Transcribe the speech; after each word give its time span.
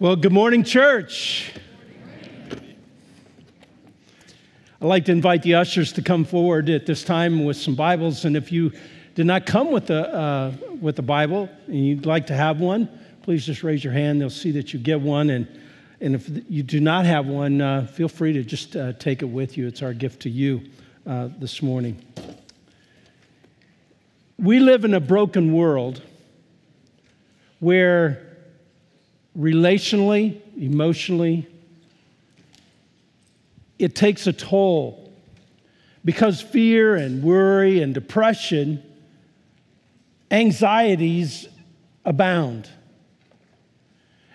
Well, 0.00 0.14
good 0.14 0.30
morning, 0.30 0.62
church. 0.62 1.52
I'd 4.80 4.86
like 4.86 5.06
to 5.06 5.10
invite 5.10 5.42
the 5.42 5.56
ushers 5.56 5.92
to 5.94 6.02
come 6.02 6.24
forward 6.24 6.70
at 6.70 6.86
this 6.86 7.02
time 7.02 7.44
with 7.44 7.56
some 7.56 7.74
Bibles. 7.74 8.24
And 8.24 8.36
if 8.36 8.52
you 8.52 8.70
did 9.16 9.26
not 9.26 9.44
come 9.44 9.72
with 9.72 9.90
a, 9.90 10.14
uh, 10.14 10.52
with 10.80 11.00
a 11.00 11.02
Bible 11.02 11.48
and 11.66 11.84
you'd 11.84 12.06
like 12.06 12.28
to 12.28 12.34
have 12.36 12.60
one, 12.60 12.88
please 13.22 13.44
just 13.44 13.64
raise 13.64 13.82
your 13.82 13.92
hand. 13.92 14.20
They'll 14.20 14.30
see 14.30 14.52
that 14.52 14.72
you 14.72 14.78
get 14.78 15.00
one. 15.00 15.30
And, 15.30 15.48
and 16.00 16.14
if 16.14 16.30
you 16.48 16.62
do 16.62 16.78
not 16.78 17.04
have 17.04 17.26
one, 17.26 17.60
uh, 17.60 17.88
feel 17.88 18.08
free 18.08 18.32
to 18.34 18.44
just 18.44 18.76
uh, 18.76 18.92
take 18.92 19.22
it 19.22 19.28
with 19.28 19.56
you. 19.56 19.66
It's 19.66 19.82
our 19.82 19.94
gift 19.94 20.22
to 20.22 20.30
you 20.30 20.62
uh, 21.08 21.30
this 21.40 21.60
morning. 21.60 22.00
We 24.38 24.60
live 24.60 24.84
in 24.84 24.94
a 24.94 25.00
broken 25.00 25.52
world 25.52 26.02
where 27.58 28.27
relationally, 29.38 30.40
emotionally, 30.56 31.46
it 33.78 33.94
takes 33.94 34.26
a 34.26 34.32
toll 34.32 35.12
because 36.04 36.40
fear 36.40 36.96
and 36.96 37.22
worry 37.22 37.80
and 37.80 37.94
depression, 37.94 38.82
anxieties 40.30 41.46
abound. 42.04 42.68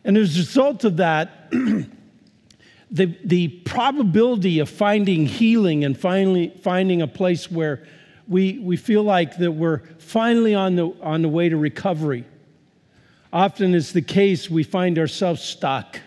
And 0.06 0.18
as 0.18 0.36
a 0.36 0.40
result 0.40 0.84
of 0.86 0.98
that, 0.98 1.52
the, 2.92 3.18
the 3.24 3.48
probability 3.66 4.60
of 4.60 4.70
finding 4.70 5.26
healing 5.26 5.84
and 5.84 5.98
finally 5.98 6.54
finding 6.62 7.02
a 7.02 7.08
place 7.08 7.52
where 7.52 7.86
we, 8.28 8.60
we 8.60 8.78
feel 8.78 9.04
like 9.04 9.38
that 9.38 9.52
we're 9.52 9.80
finally 9.98 10.56
on 10.56 10.76
the, 10.76 10.94
on 11.02 11.22
the 11.22 11.30
way 11.30 11.50
to 11.50 11.58
recovery 11.58 12.26
often 13.34 13.74
is 13.74 13.92
the 13.92 14.02
case, 14.02 14.50
we 14.50 14.64
find 14.64 15.00
ourselves 15.00 15.42
stuck. 15.42 15.96
And 15.96 16.04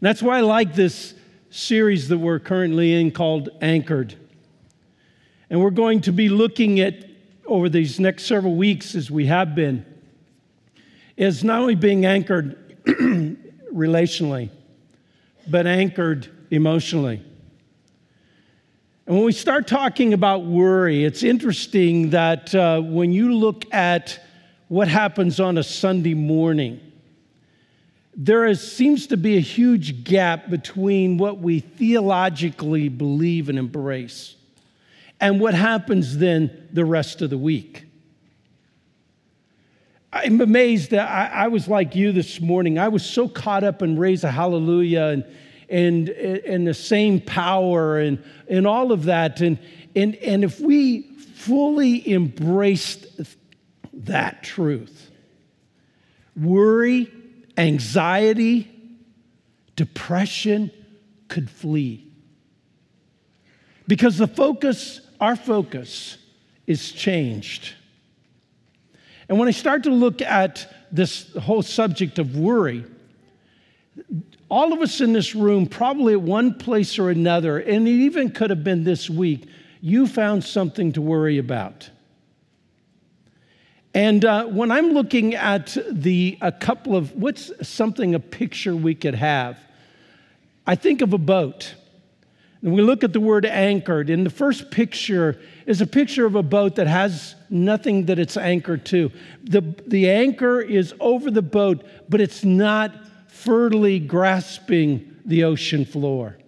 that's 0.00 0.22
why 0.22 0.38
I 0.38 0.40
like 0.42 0.74
this 0.74 1.14
series 1.48 2.08
that 2.10 2.18
we're 2.18 2.38
currently 2.38 3.00
in 3.00 3.10
called 3.10 3.48
Anchored. 3.62 4.14
And 5.48 5.60
we're 5.60 5.70
going 5.70 6.02
to 6.02 6.12
be 6.12 6.28
looking 6.28 6.80
at 6.80 7.06
over 7.46 7.68
these 7.68 7.98
next 7.98 8.26
several 8.26 8.54
weeks, 8.54 8.94
as 8.94 9.10
we 9.10 9.26
have 9.26 9.54
been, 9.54 9.86
is 11.16 11.42
not 11.42 11.60
only 11.60 11.74
being 11.74 12.04
anchored 12.04 12.84
relationally, 13.74 14.50
but 15.48 15.66
anchored 15.66 16.30
emotionally. 16.50 17.22
And 19.06 19.16
when 19.16 19.24
we 19.24 19.32
start 19.32 19.66
talking 19.66 20.12
about 20.12 20.44
worry, 20.44 21.04
it's 21.04 21.22
interesting 21.22 22.10
that 22.10 22.54
uh, 22.54 22.80
when 22.80 23.12
you 23.12 23.34
look 23.34 23.64
at 23.74 24.20
what 24.72 24.88
happens 24.88 25.38
on 25.38 25.58
a 25.58 25.62
Sunday 25.62 26.14
morning. 26.14 26.80
There 28.16 28.46
is, 28.46 28.72
seems 28.72 29.06
to 29.08 29.18
be 29.18 29.36
a 29.36 29.40
huge 29.40 30.02
gap 30.02 30.48
between 30.48 31.18
what 31.18 31.40
we 31.40 31.60
theologically 31.60 32.88
believe 32.88 33.50
and 33.50 33.58
embrace 33.58 34.34
and 35.20 35.38
what 35.40 35.52
happens 35.52 36.16
then 36.16 36.70
the 36.72 36.86
rest 36.86 37.20
of 37.20 37.28
the 37.28 37.36
week. 37.36 37.84
I'm 40.10 40.40
amazed 40.40 40.92
that 40.92 41.06
I, 41.06 41.44
I, 41.44 41.48
was 41.48 41.68
like 41.68 41.94
you 41.94 42.10
this 42.12 42.40
morning. 42.40 42.78
I 42.78 42.88
was 42.88 43.04
so 43.04 43.28
caught 43.28 43.64
up 43.64 43.82
in 43.82 43.98
Raise 43.98 44.24
a 44.24 44.30
Hallelujah 44.30 45.02
and, 45.02 45.24
and, 45.68 46.08
and 46.08 46.66
the 46.66 46.72
same 46.72 47.20
power 47.20 47.98
and, 47.98 48.24
and 48.48 48.66
all 48.66 48.90
of 48.90 49.04
that. 49.04 49.42
And, 49.42 49.58
and, 49.94 50.14
and 50.14 50.42
if 50.42 50.60
we 50.60 51.02
fully 51.34 52.10
embraced 52.10 53.06
that 54.04 54.42
truth. 54.42 55.10
Worry, 56.36 57.10
anxiety, 57.56 58.70
depression 59.76 60.70
could 61.28 61.50
flee. 61.50 62.06
Because 63.86 64.18
the 64.18 64.26
focus, 64.26 65.00
our 65.20 65.36
focus, 65.36 66.18
is 66.66 66.92
changed. 66.92 67.74
And 69.28 69.38
when 69.38 69.48
I 69.48 69.52
start 69.52 69.84
to 69.84 69.90
look 69.90 70.22
at 70.22 70.72
this 70.90 71.32
whole 71.34 71.62
subject 71.62 72.18
of 72.18 72.36
worry, 72.36 72.84
all 74.48 74.72
of 74.72 74.80
us 74.80 75.00
in 75.00 75.12
this 75.12 75.34
room, 75.34 75.66
probably 75.66 76.12
at 76.12 76.20
one 76.20 76.54
place 76.54 76.98
or 76.98 77.10
another, 77.10 77.58
and 77.58 77.88
it 77.88 77.90
even 77.90 78.30
could 78.30 78.50
have 78.50 78.62
been 78.62 78.84
this 78.84 79.08
week, 79.08 79.48
you 79.80 80.06
found 80.06 80.44
something 80.44 80.92
to 80.92 81.00
worry 81.00 81.38
about. 81.38 81.88
And 83.94 84.24
uh, 84.24 84.46
when 84.46 84.70
I'm 84.70 84.92
looking 84.92 85.34
at 85.34 85.76
the 85.90 86.38
a 86.40 86.50
couple 86.50 86.96
of 86.96 87.12
what's 87.14 87.50
something 87.66 88.14
a 88.14 88.20
picture 88.20 88.74
we 88.74 88.94
could 88.94 89.14
have, 89.14 89.58
I 90.66 90.76
think 90.76 91.02
of 91.02 91.12
a 91.12 91.18
boat. 91.18 91.74
And 92.62 92.72
we 92.72 92.80
look 92.80 93.02
at 93.02 93.12
the 93.12 93.20
word 93.20 93.44
anchored, 93.44 94.08
and 94.08 94.24
the 94.24 94.30
first 94.30 94.70
picture 94.70 95.40
is 95.66 95.80
a 95.80 95.86
picture 95.86 96.24
of 96.24 96.36
a 96.36 96.42
boat 96.42 96.76
that 96.76 96.86
has 96.86 97.34
nothing 97.50 98.06
that 98.06 98.20
it's 98.20 98.36
anchored 98.36 98.86
to. 98.86 99.10
The, 99.42 99.62
the 99.86 100.08
anchor 100.08 100.60
is 100.60 100.94
over 101.00 101.30
the 101.30 101.42
boat, 101.42 101.84
but 102.08 102.20
it's 102.20 102.44
not 102.44 102.92
firmly 103.26 103.98
grasping 103.98 105.16
the 105.24 105.44
ocean 105.44 105.84
floor. 105.84 106.38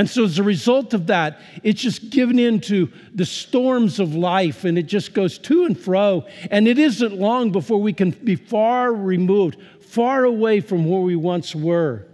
And 0.00 0.08
so, 0.08 0.24
as 0.24 0.38
a 0.38 0.42
result 0.42 0.94
of 0.94 1.08
that, 1.08 1.40
it's 1.62 1.82
just 1.82 2.08
given 2.08 2.38
into 2.38 2.90
the 3.14 3.26
storms 3.26 4.00
of 4.00 4.14
life 4.14 4.64
and 4.64 4.78
it 4.78 4.84
just 4.84 5.12
goes 5.12 5.36
to 5.40 5.66
and 5.66 5.78
fro. 5.78 6.24
And 6.50 6.66
it 6.66 6.78
isn't 6.78 7.12
long 7.12 7.52
before 7.52 7.82
we 7.82 7.92
can 7.92 8.12
be 8.12 8.34
far 8.34 8.94
removed, 8.94 9.58
far 9.82 10.24
away 10.24 10.62
from 10.62 10.86
where 10.86 11.02
we 11.02 11.16
once 11.16 11.54
were. 11.54 12.06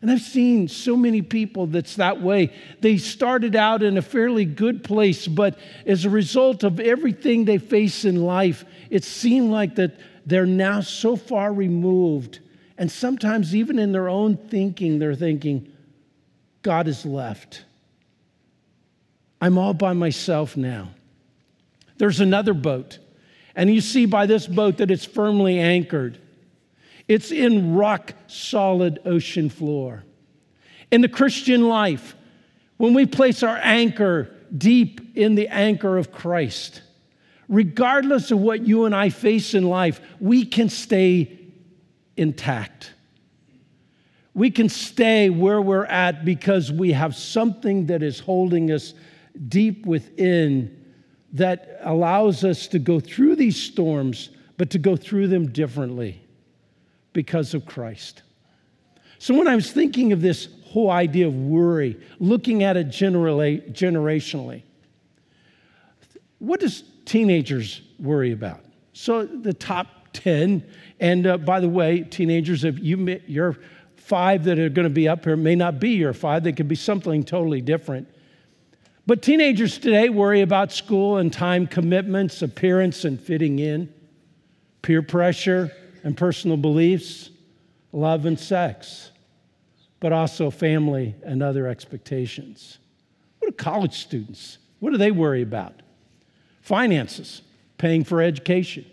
And 0.00 0.10
I've 0.10 0.22
seen 0.22 0.66
so 0.68 0.96
many 0.96 1.20
people 1.20 1.66
that's 1.66 1.96
that 1.96 2.22
way. 2.22 2.54
They 2.80 2.96
started 2.96 3.54
out 3.54 3.82
in 3.82 3.98
a 3.98 4.02
fairly 4.02 4.46
good 4.46 4.82
place, 4.82 5.28
but 5.28 5.58
as 5.84 6.06
a 6.06 6.10
result 6.10 6.64
of 6.64 6.80
everything 6.80 7.44
they 7.44 7.58
face 7.58 8.06
in 8.06 8.24
life, 8.24 8.64
it 8.88 9.04
seemed 9.04 9.50
like 9.50 9.74
that 9.74 10.00
they're 10.24 10.46
now 10.46 10.80
so 10.80 11.16
far 11.16 11.52
removed. 11.52 12.38
And 12.78 12.90
sometimes, 12.90 13.54
even 13.54 13.78
in 13.78 13.92
their 13.92 14.08
own 14.08 14.38
thinking, 14.38 14.98
they're 14.98 15.14
thinking, 15.14 15.70
God 16.66 16.88
is 16.88 17.06
left. 17.06 17.62
I'm 19.40 19.56
all 19.56 19.72
by 19.72 19.92
myself 19.92 20.56
now. 20.56 20.88
There's 21.96 22.18
another 22.18 22.54
boat, 22.54 22.98
and 23.54 23.72
you 23.72 23.80
see 23.80 24.04
by 24.04 24.26
this 24.26 24.48
boat 24.48 24.78
that 24.78 24.90
it's 24.90 25.04
firmly 25.04 25.60
anchored. 25.60 26.18
It's 27.06 27.30
in 27.30 27.76
rock 27.76 28.14
solid 28.26 28.98
ocean 29.04 29.48
floor. 29.48 30.02
In 30.90 31.02
the 31.02 31.08
Christian 31.08 31.68
life, 31.68 32.16
when 32.78 32.94
we 32.94 33.06
place 33.06 33.44
our 33.44 33.60
anchor 33.62 34.34
deep 34.58 35.16
in 35.16 35.36
the 35.36 35.46
anchor 35.46 35.96
of 35.96 36.10
Christ, 36.10 36.82
regardless 37.48 38.32
of 38.32 38.40
what 38.40 38.66
you 38.66 38.86
and 38.86 38.94
I 38.94 39.10
face 39.10 39.54
in 39.54 39.62
life, 39.62 40.00
we 40.18 40.44
can 40.44 40.68
stay 40.68 41.38
intact 42.16 42.92
we 44.36 44.50
can 44.50 44.68
stay 44.68 45.30
where 45.30 45.62
we're 45.62 45.86
at 45.86 46.22
because 46.22 46.70
we 46.70 46.92
have 46.92 47.16
something 47.16 47.86
that 47.86 48.02
is 48.02 48.20
holding 48.20 48.70
us 48.70 48.92
deep 49.48 49.86
within 49.86 50.84
that 51.32 51.80
allows 51.80 52.44
us 52.44 52.66
to 52.68 52.78
go 52.78 53.00
through 53.00 53.34
these 53.34 53.56
storms, 53.56 54.28
but 54.58 54.68
to 54.68 54.78
go 54.78 54.94
through 54.94 55.28
them 55.28 55.50
differently 55.50 56.22
because 57.14 57.54
of 57.54 57.64
Christ. 57.64 58.24
So, 59.18 59.32
when 59.32 59.48
I 59.48 59.54
was 59.54 59.72
thinking 59.72 60.12
of 60.12 60.20
this 60.20 60.48
whole 60.66 60.90
idea 60.90 61.28
of 61.28 61.34
worry, 61.34 61.98
looking 62.20 62.62
at 62.62 62.76
it 62.76 62.90
generally, 62.90 63.62
generationally, 63.70 64.64
what 66.40 66.60
does 66.60 66.84
teenagers 67.06 67.80
worry 67.98 68.32
about? 68.32 68.60
So, 68.92 69.24
the 69.24 69.54
top 69.54 69.86
10, 70.12 70.62
and 71.00 71.26
uh, 71.26 71.38
by 71.38 71.60
the 71.60 71.68
way, 71.70 72.00
teenagers, 72.00 72.64
if 72.64 72.78
you, 72.78 73.18
you're 73.26 73.56
five 74.06 74.44
that 74.44 74.56
are 74.56 74.68
going 74.68 74.84
to 74.84 74.90
be 74.90 75.08
up 75.08 75.24
here 75.24 75.36
may 75.36 75.56
not 75.56 75.80
be 75.80 75.90
your 75.90 76.12
five, 76.12 76.44
they 76.44 76.52
could 76.52 76.68
be 76.68 76.76
something 76.76 77.24
totally 77.24 77.60
different. 77.60 78.08
But 79.04 79.20
teenagers 79.20 79.78
today 79.78 80.10
worry 80.10 80.42
about 80.42 80.70
school 80.70 81.16
and 81.16 81.32
time 81.32 81.66
commitments, 81.66 82.40
appearance 82.40 83.04
and 83.04 83.20
fitting 83.20 83.58
in, 83.58 83.92
peer 84.82 85.02
pressure 85.02 85.72
and 86.04 86.16
personal 86.16 86.56
beliefs, 86.56 87.30
love 87.90 88.26
and 88.26 88.38
sex, 88.38 89.10
but 89.98 90.12
also 90.12 90.50
family 90.50 91.16
and 91.24 91.42
other 91.42 91.66
expectations. 91.66 92.78
What 93.40 93.48
do 93.48 93.56
college 93.56 93.94
students? 93.94 94.58
What 94.78 94.92
do 94.92 94.98
they 94.98 95.10
worry 95.10 95.42
about? 95.42 95.82
Finances, 96.60 97.42
paying 97.76 98.04
for 98.04 98.22
education, 98.22 98.86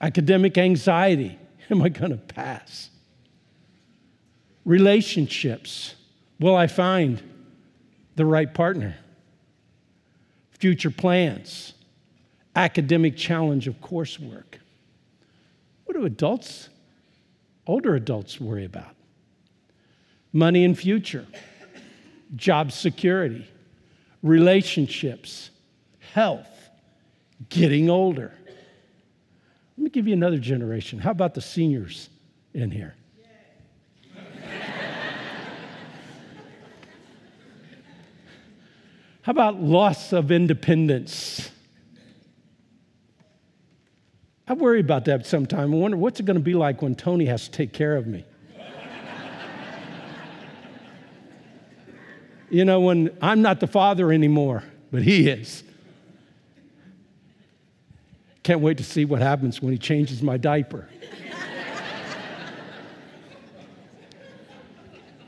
academic 0.00 0.56
anxiety. 0.56 1.36
Am 1.70 1.82
I 1.82 1.88
going 1.88 2.12
to 2.12 2.16
pass? 2.16 2.90
Relationships. 4.68 5.94
Will 6.38 6.54
I 6.54 6.66
find 6.66 7.22
the 8.16 8.26
right 8.26 8.52
partner? 8.52 8.96
Future 10.50 10.90
plans, 10.90 11.72
academic 12.54 13.16
challenge 13.16 13.66
of 13.66 13.80
coursework. 13.80 14.58
What 15.84 15.96
do 15.96 16.04
adults 16.04 16.68
older 17.66 17.94
adults 17.94 18.40
worry 18.40 18.64
about 18.64 18.94
money 20.32 20.64
and 20.64 20.78
future, 20.78 21.26
job 22.36 22.70
security, 22.70 23.46
relationships, 24.22 25.50
health, 26.12 26.48
getting 27.48 27.88
older. 27.88 28.32
Let 29.76 29.84
me 29.84 29.90
give 29.90 30.06
you 30.06 30.12
another 30.12 30.38
generation. 30.38 30.98
How 30.98 31.12
about 31.12 31.34
the 31.34 31.40
seniors 31.40 32.10
in 32.52 32.70
here? 32.70 32.97
How 39.28 39.32
about 39.32 39.60
loss 39.60 40.14
of 40.14 40.32
independence? 40.32 41.50
I 44.48 44.54
worry 44.54 44.80
about 44.80 45.04
that 45.04 45.26
sometime. 45.26 45.74
I 45.74 45.76
wonder 45.76 45.98
what's 45.98 46.18
it 46.18 46.24
going 46.24 46.38
to 46.38 46.42
be 46.42 46.54
like 46.54 46.80
when 46.80 46.94
Tony 46.94 47.26
has 47.26 47.44
to 47.44 47.50
take 47.50 47.74
care 47.74 47.96
of 47.96 48.06
me. 48.06 48.24
you 52.50 52.64
know, 52.64 52.80
when 52.80 53.14
I'm 53.20 53.42
not 53.42 53.60
the 53.60 53.66
father 53.66 54.12
anymore, 54.12 54.62
but 54.90 55.02
he 55.02 55.28
is. 55.28 55.62
Can't 58.42 58.60
wait 58.60 58.78
to 58.78 58.84
see 58.84 59.04
what 59.04 59.20
happens 59.20 59.60
when 59.60 59.72
he 59.72 59.78
changes 59.78 60.22
my 60.22 60.38
diaper. 60.38 60.88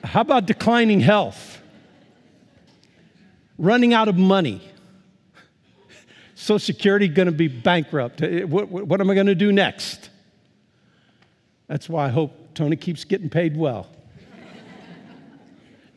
How 0.04 0.22
about 0.22 0.46
declining 0.46 1.00
health? 1.00 1.49
Running 3.60 3.92
out 3.92 4.08
of 4.08 4.16
money? 4.16 4.62
Social 6.34 6.58
Security 6.58 7.08
going 7.08 7.26
to 7.26 7.32
be 7.32 7.46
bankrupt. 7.46 8.22
Eh, 8.22 8.44
what, 8.44 8.70
what, 8.70 8.86
what 8.86 9.02
am 9.02 9.10
I 9.10 9.14
going 9.14 9.26
to 9.26 9.34
do 9.34 9.52
next? 9.52 10.08
That's 11.66 11.86
why 11.86 12.06
I 12.06 12.08
hope 12.08 12.54
Tony 12.54 12.76
keeps 12.76 13.04
getting 13.04 13.28
paid 13.28 13.54
well. 13.54 13.86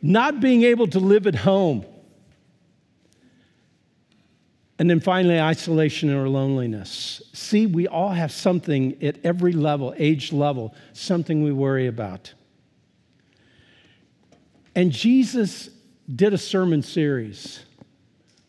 Not 0.02 0.40
being 0.40 0.62
able 0.64 0.86
to 0.88 0.98
live 0.98 1.26
at 1.26 1.34
home. 1.34 1.86
And 4.78 4.90
then 4.90 5.00
finally, 5.00 5.40
isolation 5.40 6.12
or 6.12 6.28
loneliness. 6.28 7.22
See, 7.32 7.64
we 7.64 7.88
all 7.88 8.10
have 8.10 8.30
something 8.30 9.02
at 9.02 9.24
every 9.24 9.54
level, 9.54 9.94
age 9.96 10.34
level, 10.34 10.74
something 10.92 11.42
we 11.42 11.50
worry 11.52 11.86
about. 11.86 12.34
And 14.76 14.92
Jesus 14.92 15.70
did 16.12 16.34
a 16.34 16.38
sermon 16.38 16.82
series 16.82 17.64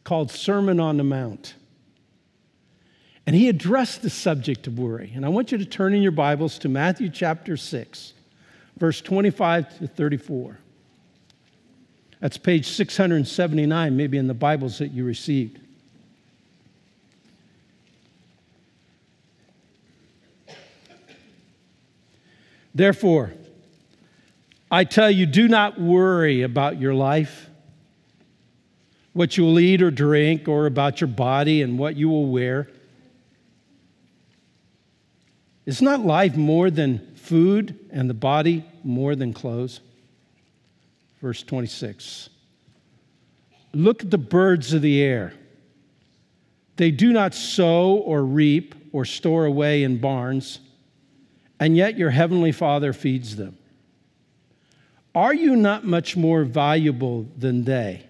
called 0.03 0.31
Sermon 0.31 0.79
on 0.79 0.97
the 0.97 1.03
Mount. 1.03 1.55
And 3.25 3.35
he 3.35 3.49
addressed 3.49 4.01
the 4.01 4.09
subject 4.09 4.67
of 4.67 4.77
worry. 4.77 5.11
And 5.15 5.25
I 5.25 5.29
want 5.29 5.51
you 5.51 5.57
to 5.57 5.65
turn 5.65 5.93
in 5.93 6.01
your 6.01 6.11
Bibles 6.11 6.59
to 6.59 6.69
Matthew 6.69 7.09
chapter 7.09 7.57
6, 7.57 8.13
verse 8.77 9.01
25 9.01 9.79
to 9.79 9.87
34. 9.87 10.59
That's 12.19 12.37
page 12.37 12.67
679, 12.67 13.97
maybe 13.97 14.17
in 14.17 14.27
the 14.27 14.33
Bibles 14.33 14.77
that 14.77 14.91
you 14.91 15.03
received. 15.05 15.59
Therefore, 22.75 23.31
I 24.69 24.83
tell 24.83 25.09
you, 25.09 25.25
do 25.25 25.47
not 25.47 25.79
worry 25.79 26.41
about 26.41 26.79
your 26.81 26.93
life, 26.93 27.44
what 29.15 29.37
you 29.37 29.45
will 29.45 29.61
eat 29.61 29.81
or 29.81 29.89
drink, 29.89 30.45
or 30.49 30.65
about 30.65 30.99
your 30.99 31.07
body 31.07 31.61
and 31.61 31.79
what 31.79 31.95
you 31.95 32.09
will 32.09 32.25
wear. 32.25 32.67
Is 35.65 35.81
not 35.81 36.01
life 36.01 36.35
more 36.35 36.69
than 36.69 37.15
food 37.15 37.79
and 37.91 38.09
the 38.09 38.13
body 38.13 38.65
more 38.83 39.15
than 39.15 39.31
clothes? 39.31 39.79
Verse 41.21 41.41
26. 41.43 42.29
Look 43.73 44.03
at 44.03 44.11
the 44.11 44.17
birds 44.17 44.73
of 44.73 44.81
the 44.81 45.01
air. 45.01 45.33
They 46.75 46.91
do 46.91 47.13
not 47.13 47.33
sow 47.33 47.93
or 47.93 48.21
reap 48.21 48.75
or 48.91 49.05
store 49.05 49.45
away 49.45 49.83
in 49.83 49.99
barns, 49.99 50.59
and 51.57 51.77
yet 51.77 51.97
your 51.97 52.09
heavenly 52.09 52.51
Father 52.51 52.91
feeds 52.91 53.37
them. 53.37 53.57
Are 55.15 55.33
you 55.33 55.55
not 55.55 55.85
much 55.85 56.17
more 56.17 56.43
valuable 56.43 57.27
than 57.37 57.63
they? 57.63 58.09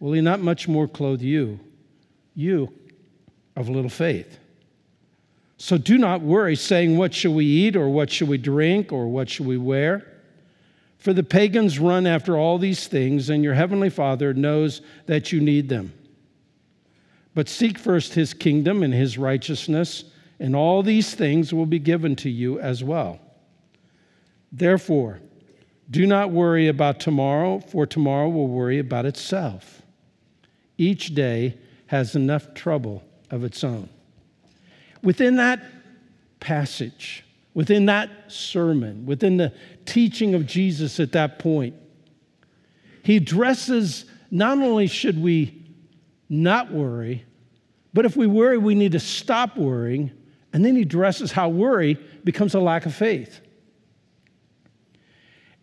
Will 0.00 0.12
he 0.12 0.20
not 0.22 0.40
much 0.40 0.66
more 0.66 0.88
clothe 0.88 1.20
you, 1.20 1.60
you 2.34 2.72
of 3.54 3.68
little 3.68 3.90
faith? 3.90 4.38
So 5.58 5.76
do 5.76 5.98
not 5.98 6.22
worry, 6.22 6.56
saying, 6.56 6.96
What 6.96 7.12
shall 7.12 7.34
we 7.34 7.44
eat, 7.44 7.76
or 7.76 7.90
what 7.90 8.10
shall 8.10 8.28
we 8.28 8.38
drink, 8.38 8.92
or 8.92 9.08
what 9.08 9.28
shall 9.28 9.44
we 9.44 9.58
wear? 9.58 10.06
For 10.96 11.12
the 11.12 11.22
pagans 11.22 11.78
run 11.78 12.06
after 12.06 12.36
all 12.36 12.56
these 12.56 12.86
things, 12.86 13.28
and 13.28 13.44
your 13.44 13.54
heavenly 13.54 13.90
Father 13.90 14.32
knows 14.32 14.80
that 15.04 15.32
you 15.32 15.40
need 15.40 15.68
them. 15.68 15.92
But 17.34 17.48
seek 17.48 17.78
first 17.78 18.14
his 18.14 18.32
kingdom 18.32 18.82
and 18.82 18.92
his 18.92 19.18
righteousness, 19.18 20.04
and 20.38 20.56
all 20.56 20.82
these 20.82 21.14
things 21.14 21.52
will 21.52 21.66
be 21.66 21.78
given 21.78 22.16
to 22.16 22.30
you 22.30 22.58
as 22.58 22.82
well. 22.82 23.20
Therefore, 24.50 25.20
do 25.90 26.06
not 26.06 26.30
worry 26.30 26.68
about 26.68 27.00
tomorrow, 27.00 27.60
for 27.60 27.84
tomorrow 27.84 28.28
will 28.28 28.48
worry 28.48 28.78
about 28.78 29.04
itself. 29.04 29.79
Each 30.80 31.14
day 31.14 31.58
has 31.88 32.16
enough 32.16 32.54
trouble 32.54 33.04
of 33.30 33.44
its 33.44 33.62
own. 33.62 33.90
Within 35.02 35.36
that 35.36 35.62
passage, 36.40 37.22
within 37.52 37.84
that 37.84 38.08
sermon, 38.28 39.04
within 39.04 39.36
the 39.36 39.52
teaching 39.84 40.34
of 40.34 40.46
Jesus 40.46 40.98
at 40.98 41.12
that 41.12 41.38
point, 41.38 41.74
he 43.02 43.18
addresses 43.18 44.06
not 44.30 44.56
only 44.56 44.86
should 44.86 45.20
we 45.20 45.62
not 46.30 46.72
worry, 46.72 47.26
but 47.92 48.06
if 48.06 48.16
we 48.16 48.26
worry, 48.26 48.56
we 48.56 48.74
need 48.74 48.92
to 48.92 49.00
stop 49.00 49.58
worrying. 49.58 50.10
And 50.54 50.64
then 50.64 50.76
he 50.76 50.82
addresses 50.82 51.30
how 51.30 51.50
worry 51.50 51.98
becomes 52.24 52.54
a 52.54 52.60
lack 52.60 52.86
of 52.86 52.94
faith. 52.94 53.42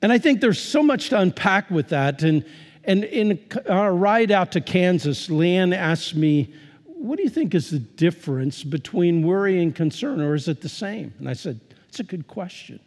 And 0.03 0.11
I 0.11 0.19
think 0.19 0.41
there's 0.41 0.61
so 0.61 0.83
much 0.83 1.09
to 1.09 1.19
unpack 1.19 1.71
with 1.71 1.89
that. 1.89 2.21
And, 2.21 2.45
and 2.87 3.03
in 3.03 3.39
our 3.69 3.93
ride 3.93 4.31
out 4.31 4.53
to 4.53 4.61
Kansas, 4.61 5.27
Leanne 5.27 5.75
asked 5.75 6.15
me 6.15 6.53
what 6.97 7.17
do 7.17 7.23
you 7.23 7.29
think 7.29 7.53
is 7.53 7.69
the 7.69 7.79
difference 7.79 8.63
between 8.63 9.21
worry 9.21 9.61
and 9.61 9.73
concern, 9.73 10.19
or 10.19 10.33
is 10.33 10.47
it 10.47 10.61
the 10.61 10.69
same? 10.69 11.13
And 11.19 11.29
I 11.29 11.33
said, 11.33 11.59
It's 11.89 11.99
a 11.99 12.03
good 12.03 12.27
question. 12.27 12.79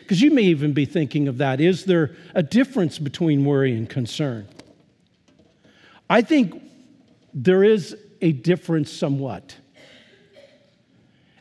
Because 0.00 0.20
you 0.20 0.32
may 0.32 0.42
even 0.42 0.72
be 0.72 0.84
thinking 0.84 1.28
of 1.28 1.38
that. 1.38 1.60
Is 1.60 1.84
there 1.84 2.16
a 2.34 2.42
difference 2.42 2.98
between 2.98 3.44
worry 3.44 3.74
and 3.74 3.88
concern? 3.88 4.48
I 6.10 6.20
think 6.20 6.60
there 7.32 7.64
is 7.64 7.96
a 8.20 8.32
difference 8.32 8.92
somewhat. 8.92 9.56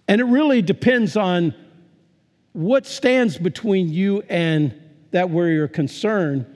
And 0.08 0.22
it 0.22 0.26
really 0.26 0.62
depends 0.62 1.18
on 1.18 1.54
what 2.54 2.86
stands 2.86 3.38
between 3.38 3.90
you 3.90 4.24
and 4.30 4.80
that 5.12 5.30
worry 5.30 5.58
or 5.58 5.68
concern, 5.68 6.53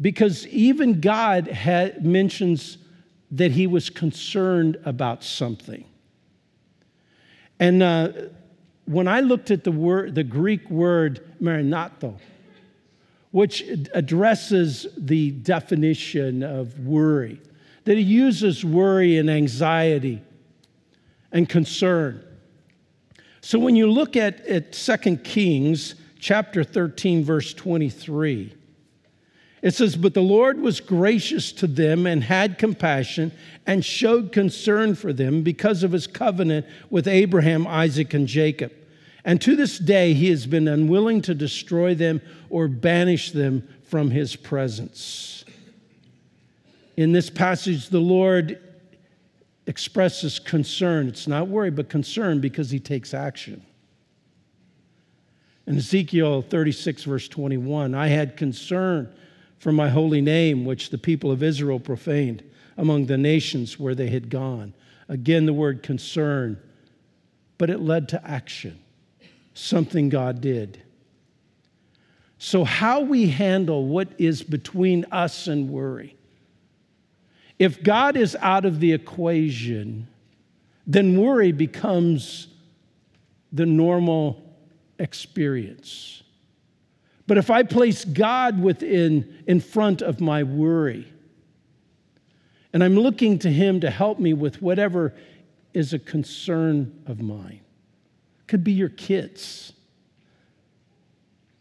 because 0.00 0.46
even 0.48 1.00
God 1.00 1.56
mentions 2.00 2.78
that 3.30 3.52
he 3.52 3.66
was 3.66 3.90
concerned 3.90 4.78
about 4.84 5.24
something. 5.24 5.84
And 7.58 7.82
uh, 7.82 8.12
when 8.84 9.08
I 9.08 9.20
looked 9.20 9.50
at 9.50 9.64
the 9.64 9.72
word, 9.72 10.14
the 10.14 10.24
Greek 10.24 10.68
word 10.68 11.24
merimnao, 11.40 12.18
which 13.30 13.62
addresses 13.94 14.86
the 14.96 15.30
definition 15.30 16.42
of 16.42 16.78
worry, 16.80 17.40
that 17.84 17.96
he 17.96 18.02
uses 18.02 18.64
worry 18.64 19.16
and 19.16 19.30
anxiety 19.30 20.22
and 21.32 21.48
concern. 21.48 22.22
So 23.40 23.58
when 23.58 23.74
you 23.74 23.90
look 23.90 24.16
at, 24.16 24.46
at 24.46 24.72
2 24.72 25.16
Kings 25.18 25.94
chapter 26.20 26.62
13, 26.62 27.24
verse 27.24 27.54
23, 27.54 28.54
it 29.62 29.74
says, 29.74 29.96
But 29.96 30.14
the 30.14 30.20
Lord 30.20 30.60
was 30.60 30.80
gracious 30.80 31.52
to 31.52 31.68
them 31.68 32.04
and 32.04 32.24
had 32.24 32.58
compassion 32.58 33.32
and 33.64 33.84
showed 33.84 34.32
concern 34.32 34.96
for 34.96 35.12
them 35.12 35.42
because 35.42 35.84
of 35.84 35.92
his 35.92 36.08
covenant 36.08 36.66
with 36.90 37.06
Abraham, 37.06 37.66
Isaac, 37.68 38.12
and 38.12 38.26
Jacob. 38.26 38.72
And 39.24 39.40
to 39.40 39.54
this 39.54 39.78
day, 39.78 40.14
he 40.14 40.30
has 40.30 40.46
been 40.46 40.66
unwilling 40.66 41.22
to 41.22 41.34
destroy 41.34 41.94
them 41.94 42.20
or 42.50 42.66
banish 42.66 43.30
them 43.30 43.68
from 43.84 44.10
his 44.10 44.34
presence. 44.34 45.44
In 46.96 47.12
this 47.12 47.30
passage, 47.30 47.88
the 47.88 48.00
Lord 48.00 48.58
expresses 49.68 50.40
concern. 50.40 51.06
It's 51.06 51.28
not 51.28 51.46
worry, 51.46 51.70
but 51.70 51.88
concern 51.88 52.40
because 52.40 52.68
he 52.70 52.80
takes 52.80 53.14
action. 53.14 53.64
In 55.68 55.76
Ezekiel 55.76 56.42
36, 56.42 57.04
verse 57.04 57.28
21, 57.28 57.94
I 57.94 58.08
had 58.08 58.36
concern 58.36 59.14
for 59.62 59.70
my 59.70 59.88
holy 59.88 60.20
name, 60.20 60.64
which 60.64 60.90
the 60.90 60.98
people 60.98 61.30
of 61.30 61.40
Israel 61.40 61.78
profaned 61.78 62.42
among 62.76 63.06
the 63.06 63.16
nations 63.16 63.78
where 63.78 63.94
they 63.94 64.08
had 64.08 64.28
gone. 64.28 64.74
Again, 65.08 65.46
the 65.46 65.52
word 65.52 65.84
concern, 65.84 66.60
but 67.58 67.70
it 67.70 67.78
led 67.78 68.08
to 68.08 68.28
action, 68.28 68.80
something 69.54 70.08
God 70.08 70.40
did. 70.40 70.82
So, 72.38 72.64
how 72.64 73.02
we 73.02 73.28
handle 73.28 73.86
what 73.86 74.08
is 74.18 74.42
between 74.42 75.04
us 75.12 75.46
and 75.46 75.70
worry. 75.70 76.16
If 77.60 77.84
God 77.84 78.16
is 78.16 78.34
out 78.40 78.64
of 78.64 78.80
the 78.80 78.92
equation, 78.92 80.08
then 80.88 81.16
worry 81.16 81.52
becomes 81.52 82.48
the 83.52 83.66
normal 83.66 84.42
experience. 84.98 86.21
But 87.26 87.38
if 87.38 87.50
I 87.50 87.62
place 87.62 88.04
God 88.04 88.60
within 88.60 89.44
in 89.46 89.60
front 89.60 90.02
of 90.02 90.20
my 90.20 90.42
worry, 90.42 91.06
and 92.72 92.82
I'm 92.82 92.94
looking 92.94 93.38
to 93.40 93.50
him 93.50 93.80
to 93.80 93.90
help 93.90 94.18
me 94.18 94.32
with 94.32 94.62
whatever 94.62 95.14
is 95.74 95.92
a 95.92 95.98
concern 95.98 97.02
of 97.06 97.20
mine. 97.20 97.60
Could 98.46 98.64
be 98.64 98.72
your 98.72 98.88
kids. 98.88 99.72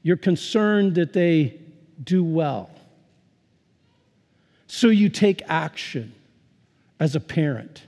You're 0.04 0.18
concerned 0.18 0.96
that 0.96 1.14
they 1.14 1.60
do 2.04 2.24
well. 2.24 2.70
So 4.68 4.88
you 4.88 5.10
take 5.10 5.42
action 5.48 6.14
as 7.00 7.16
a 7.16 7.20
parent 7.20 7.84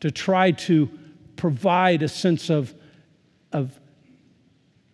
to 0.00 0.10
try 0.10 0.50
to 0.52 0.88
provide 1.36 2.02
a 2.02 2.08
sense 2.08 2.50
of, 2.50 2.74
of 3.52 3.78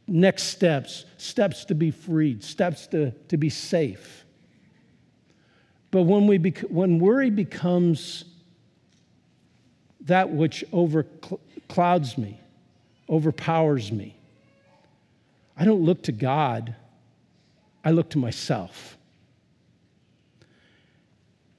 next 0.08 0.44
steps, 0.44 1.04
steps 1.16 1.64
to 1.66 1.74
be 1.74 1.90
freed, 1.90 2.42
steps 2.42 2.86
to, 2.88 3.12
to 3.28 3.36
be 3.36 3.50
safe. 3.50 4.24
But 5.90 6.02
when, 6.02 6.26
we 6.26 6.38
bec- 6.38 6.60
when 6.70 6.98
worry 6.98 7.30
becomes 7.30 8.24
that 10.02 10.30
which 10.30 10.64
overclouds 10.72 12.18
me, 12.18 12.40
overpowers 13.08 13.92
me, 13.92 14.16
I 15.56 15.64
don't 15.64 15.82
look 15.82 16.04
to 16.04 16.12
God, 16.12 16.74
I 17.84 17.90
look 17.90 18.10
to 18.10 18.18
myself. 18.18 18.96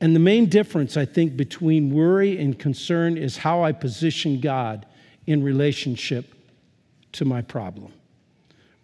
And 0.02 0.16
the 0.16 0.20
main 0.20 0.46
difference, 0.46 0.96
I 0.96 1.06
think, 1.06 1.36
between 1.36 1.94
worry 1.94 2.40
and 2.40 2.58
concern 2.58 3.18
is 3.18 3.38
how 3.38 3.64
I 3.64 3.74
position 3.74 4.40
God 4.40 4.86
in 5.28 5.44
relationship 5.44 6.34
to 7.14 7.26
my 7.26 7.42
problem. 7.42 7.92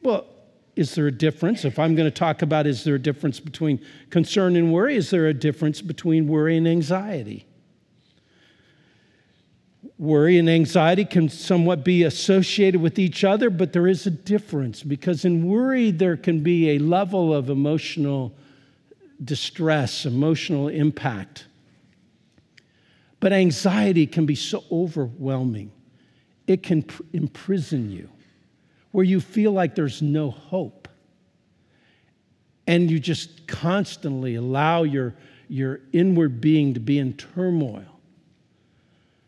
Well, 0.05 0.27
is 0.75 0.93
there 0.93 1.07
a 1.07 1.11
difference? 1.11 1.65
If 1.65 1.79
I'm 1.79 1.95
going 1.95 2.05
to 2.05 2.15
talk 2.15 2.43
about 2.43 2.67
is 2.67 2.83
there 2.83 2.93
a 2.93 2.99
difference 2.99 3.39
between 3.39 3.83
concern 4.11 4.55
and 4.55 4.71
worry, 4.71 4.95
is 4.95 5.09
there 5.09 5.25
a 5.25 5.33
difference 5.33 5.81
between 5.81 6.27
worry 6.27 6.57
and 6.57 6.67
anxiety? 6.67 7.47
Worry 9.97 10.37
and 10.37 10.47
anxiety 10.47 11.05
can 11.05 11.27
somewhat 11.27 11.83
be 11.83 12.03
associated 12.03 12.81
with 12.81 12.99
each 12.99 13.23
other, 13.23 13.49
but 13.49 13.73
there 13.73 13.87
is 13.87 14.05
a 14.05 14.11
difference 14.11 14.83
because 14.83 15.25
in 15.25 15.47
worry, 15.47 15.89
there 15.89 16.17
can 16.17 16.41
be 16.41 16.71
a 16.71 16.77
level 16.77 17.33
of 17.33 17.49
emotional 17.49 18.35
distress, 19.23 20.05
emotional 20.05 20.67
impact. 20.67 21.47
But 23.19 23.33
anxiety 23.33 24.05
can 24.05 24.27
be 24.27 24.35
so 24.35 24.63
overwhelming, 24.71 25.71
it 26.45 26.61
can 26.61 26.83
pr- 26.83 27.01
imprison 27.11 27.89
you 27.91 28.09
where 28.95 29.03
you 29.03 29.19
feel 29.19 29.51
like 29.51 29.75
there's 29.75 30.01
no 30.01 30.31
hope. 30.31 30.87
And 32.65 32.89
you 32.89 32.97
just 32.97 33.45
constantly 33.45 34.35
allow 34.35 34.83
your, 34.83 35.13
your 35.49 35.81
inward 35.91 36.39
being 36.39 36.75
to 36.75 36.79
be 36.79 36.97
in 36.97 37.11
turmoil. 37.11 37.83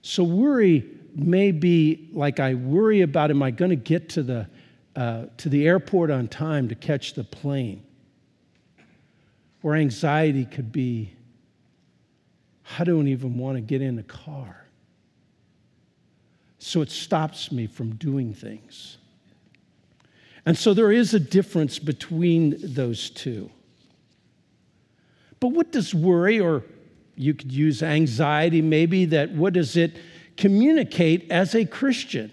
So, 0.03 0.23
worry 0.23 0.89
may 1.13 1.51
be 1.51 2.07
like 2.13 2.39
I 2.39 2.53
worry 2.53 3.01
about 3.01 3.29
am 3.29 3.43
I 3.43 3.51
going 3.51 3.71
to 3.71 3.75
get 3.75 4.07
to 4.11 4.23
the, 4.23 4.47
uh, 4.95 5.25
to 5.35 5.49
the 5.49 5.67
airport 5.67 6.11
on 6.11 6.29
time 6.29 6.69
to 6.69 6.75
catch 6.75 7.15
the 7.15 7.25
plane? 7.25 7.83
Or 9.63 9.75
anxiety 9.75 10.45
could 10.45 10.71
be 10.71 11.13
I 12.79 12.85
don't 12.85 13.09
even 13.09 13.37
want 13.37 13.57
to 13.57 13.61
get 13.61 13.81
in 13.81 13.97
the 13.97 14.03
car. 14.03 14.65
So 16.57 16.79
it 16.81 16.89
stops 16.89 17.51
me 17.51 17.67
from 17.67 17.95
doing 17.95 18.33
things. 18.33 18.97
And 20.47 20.57
so 20.57 20.73
there 20.73 20.93
is 20.93 21.13
a 21.13 21.19
difference 21.19 21.77
between 21.77 22.55
those 22.61 23.09
two. 23.09 23.51
But 25.41 25.49
what 25.49 25.73
does 25.73 25.93
worry, 25.93 26.39
or 26.39 26.63
you 27.17 27.33
could 27.33 27.51
use 27.51 27.83
anxiety 27.83 28.61
maybe, 28.61 29.03
that 29.03 29.33
what 29.33 29.51
does 29.51 29.75
it 29.75 29.97
communicate 30.37 31.29
as 31.29 31.53
a 31.53 31.65
Christian? 31.65 32.31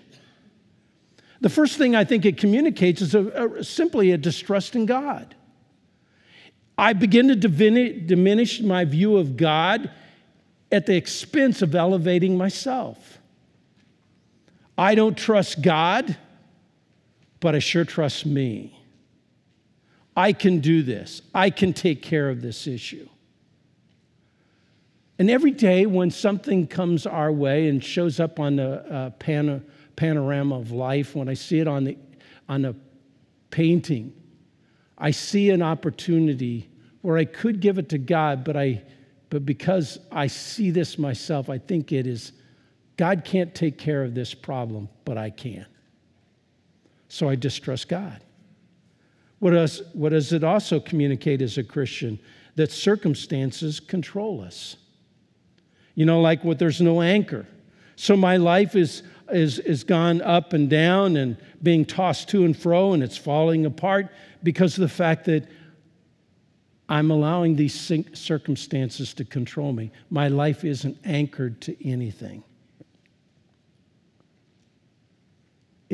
The 1.40 1.48
first 1.48 1.76
thing 1.76 1.96
I 1.96 2.04
think 2.04 2.24
it 2.24 2.38
communicates 2.38 3.02
is 3.02 3.16
a, 3.16 3.26
a, 3.30 3.64
simply 3.64 4.12
a 4.12 4.16
distrust 4.16 4.76
in 4.76 4.86
God. 4.86 5.34
I 6.78 6.92
begin 6.92 7.26
to 7.26 7.34
diminish 7.34 8.60
my 8.60 8.84
view 8.84 9.16
of 9.16 9.36
God 9.36 9.90
at 10.70 10.86
the 10.86 10.94
expense 10.94 11.62
of 11.62 11.74
elevating 11.74 12.38
myself. 12.38 13.18
I 14.78 14.94
don't 14.94 15.18
trust 15.18 15.62
God 15.62 16.16
but 17.44 17.54
I 17.54 17.58
sure 17.58 17.84
trust 17.84 18.24
me. 18.24 18.82
I 20.16 20.32
can 20.32 20.60
do 20.60 20.82
this. 20.82 21.20
I 21.34 21.50
can 21.50 21.74
take 21.74 22.00
care 22.00 22.30
of 22.30 22.40
this 22.40 22.66
issue. 22.66 23.06
And 25.18 25.28
every 25.28 25.50
day 25.50 25.84
when 25.84 26.10
something 26.10 26.66
comes 26.66 27.04
our 27.04 27.30
way 27.30 27.68
and 27.68 27.84
shows 27.84 28.18
up 28.18 28.40
on 28.40 28.56
the 28.56 28.90
uh, 28.90 29.10
pan- 29.10 29.62
panorama 29.94 30.58
of 30.58 30.70
life, 30.70 31.14
when 31.14 31.28
I 31.28 31.34
see 31.34 31.58
it 31.58 31.68
on, 31.68 31.84
the, 31.84 31.98
on 32.48 32.64
a 32.64 32.74
painting, 33.50 34.14
I 34.96 35.10
see 35.10 35.50
an 35.50 35.60
opportunity 35.60 36.70
where 37.02 37.18
I 37.18 37.26
could 37.26 37.60
give 37.60 37.76
it 37.76 37.90
to 37.90 37.98
God, 37.98 38.42
but, 38.42 38.56
I, 38.56 38.82
but 39.28 39.44
because 39.44 39.98
I 40.10 40.28
see 40.28 40.70
this 40.70 40.98
myself, 40.98 41.50
I 41.50 41.58
think 41.58 41.92
it 41.92 42.06
is 42.06 42.32
God 42.96 43.22
can't 43.22 43.54
take 43.54 43.76
care 43.76 44.02
of 44.02 44.14
this 44.14 44.32
problem, 44.32 44.88
but 45.04 45.18
I 45.18 45.28
can 45.28 45.66
so 47.14 47.28
I 47.28 47.36
distrust 47.36 47.88
God. 47.88 48.24
What 49.38 49.52
does, 49.52 49.82
what 49.92 50.08
does 50.08 50.32
it 50.32 50.42
also 50.42 50.80
communicate 50.80 51.42
as 51.42 51.58
a 51.58 51.62
Christian? 51.62 52.18
That 52.56 52.72
circumstances 52.72 53.78
control 53.78 54.40
us. 54.40 54.76
You 55.94 56.06
know, 56.06 56.20
like 56.20 56.42
what 56.42 56.58
there's 56.58 56.80
no 56.80 57.02
anchor. 57.02 57.46
So 57.94 58.16
my 58.16 58.36
life 58.36 58.74
is, 58.74 59.04
is, 59.30 59.60
is 59.60 59.84
gone 59.84 60.22
up 60.22 60.54
and 60.54 60.68
down 60.68 61.16
and 61.16 61.36
being 61.62 61.84
tossed 61.84 62.30
to 62.30 62.44
and 62.44 62.56
fro 62.56 62.94
and 62.94 63.02
it's 63.04 63.16
falling 63.16 63.64
apart 63.64 64.10
because 64.42 64.76
of 64.76 64.80
the 64.80 64.88
fact 64.88 65.26
that 65.26 65.46
I'm 66.88 67.12
allowing 67.12 67.54
these 67.54 67.92
circumstances 68.12 69.14
to 69.14 69.24
control 69.24 69.72
me. 69.72 69.92
My 70.10 70.26
life 70.26 70.64
isn't 70.64 70.98
anchored 71.04 71.60
to 71.60 71.88
anything. 71.88 72.42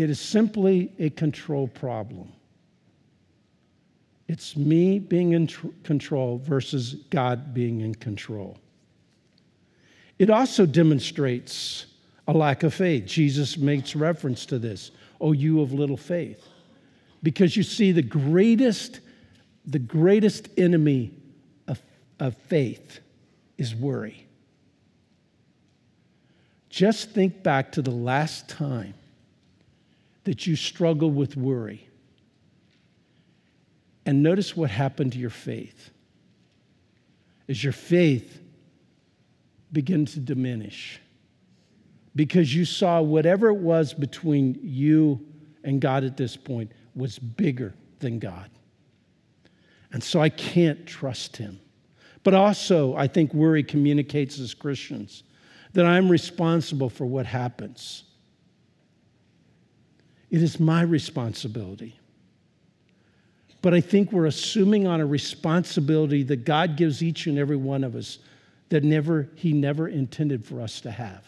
It 0.00 0.09
is 0.09 0.19
simply 0.19 0.92
a 0.99 1.11
control 1.11 1.69
problem. 1.69 2.33
It's 4.28 4.57
me 4.57 4.99
being 4.99 5.35
in 5.35 5.47
tr- 5.47 5.66
control 5.83 6.38
versus 6.38 6.95
God 7.11 7.52
being 7.52 7.83
in 7.83 7.95
control. 7.95 8.57
It 10.19 10.30
also 10.30 10.64
demonstrates 10.64 11.85
a 12.26 12.33
lack 12.33 12.62
of 12.62 12.73
faith. 12.73 13.04
Jesus 13.04 13.59
makes 13.59 13.95
reference 13.95 14.47
to 14.47 14.59
this. 14.59 14.90
Oh, 15.21 15.33
you 15.33 15.61
of 15.61 15.75
little 15.75 15.99
faith. 15.99 16.42
Because 17.23 17.54
you 17.54 17.62
see, 17.62 17.92
the 17.92 18.00
greatest, 18.00 19.00
the 19.66 19.78
greatest 19.78 20.49
enemy 20.57 21.12
of, 21.69 21.83
of 22.19 22.35
faith 22.49 23.00
is 23.59 23.75
worry. 23.75 24.26
Just 26.71 27.11
think 27.11 27.42
back 27.42 27.73
to 27.73 27.83
the 27.83 27.90
last 27.90 28.49
time 28.49 28.95
that 30.24 30.46
you 30.46 30.56
struggle 30.56 31.10
with 31.10 31.36
worry. 31.36 31.88
And 34.06 34.22
notice 34.22 34.56
what 34.56 34.70
happened 34.70 35.12
to 35.12 35.18
your 35.18 35.30
faith. 35.30 35.90
As 37.48 37.62
your 37.62 37.72
faith 37.72 38.40
began 39.72 40.04
to 40.06 40.20
diminish 40.20 41.00
because 42.16 42.54
you 42.54 42.64
saw 42.64 43.00
whatever 43.00 43.48
it 43.48 43.56
was 43.56 43.94
between 43.94 44.58
you 44.62 45.24
and 45.64 45.80
God 45.80 46.04
at 46.04 46.16
this 46.16 46.36
point 46.36 46.72
was 46.94 47.18
bigger 47.18 47.74
than 48.00 48.18
God. 48.18 48.50
And 49.92 50.02
so 50.02 50.20
I 50.20 50.28
can't 50.28 50.86
trust 50.86 51.36
him. 51.36 51.60
But 52.22 52.34
also, 52.34 52.94
I 52.96 53.06
think 53.06 53.32
worry 53.32 53.62
communicates 53.62 54.38
as 54.38 54.54
Christians 54.54 55.22
that 55.72 55.86
I'm 55.86 56.08
responsible 56.08 56.90
for 56.90 57.06
what 57.06 57.26
happens. 57.26 58.04
It 60.30 60.42
is 60.42 60.60
my 60.60 60.82
responsibility. 60.82 61.99
But 63.62 63.75
I 63.75 63.80
think 63.80 64.12
we're 64.12 64.26
assuming 64.26 64.87
on 64.87 65.00
a 65.00 65.06
responsibility 65.06 66.22
that 66.25 66.44
God 66.44 66.76
gives 66.76 67.02
each 67.02 67.26
and 67.26 67.38
every 67.38 67.56
one 67.56 67.84
of 67.84 67.94
us 67.94 68.18
that 68.70 68.84
never 68.84 69.28
he 69.34 69.52
never 69.52 69.88
intended 69.88 70.44
for 70.44 70.60
us 70.60 70.80
to 70.82 70.90
have. 70.90 71.25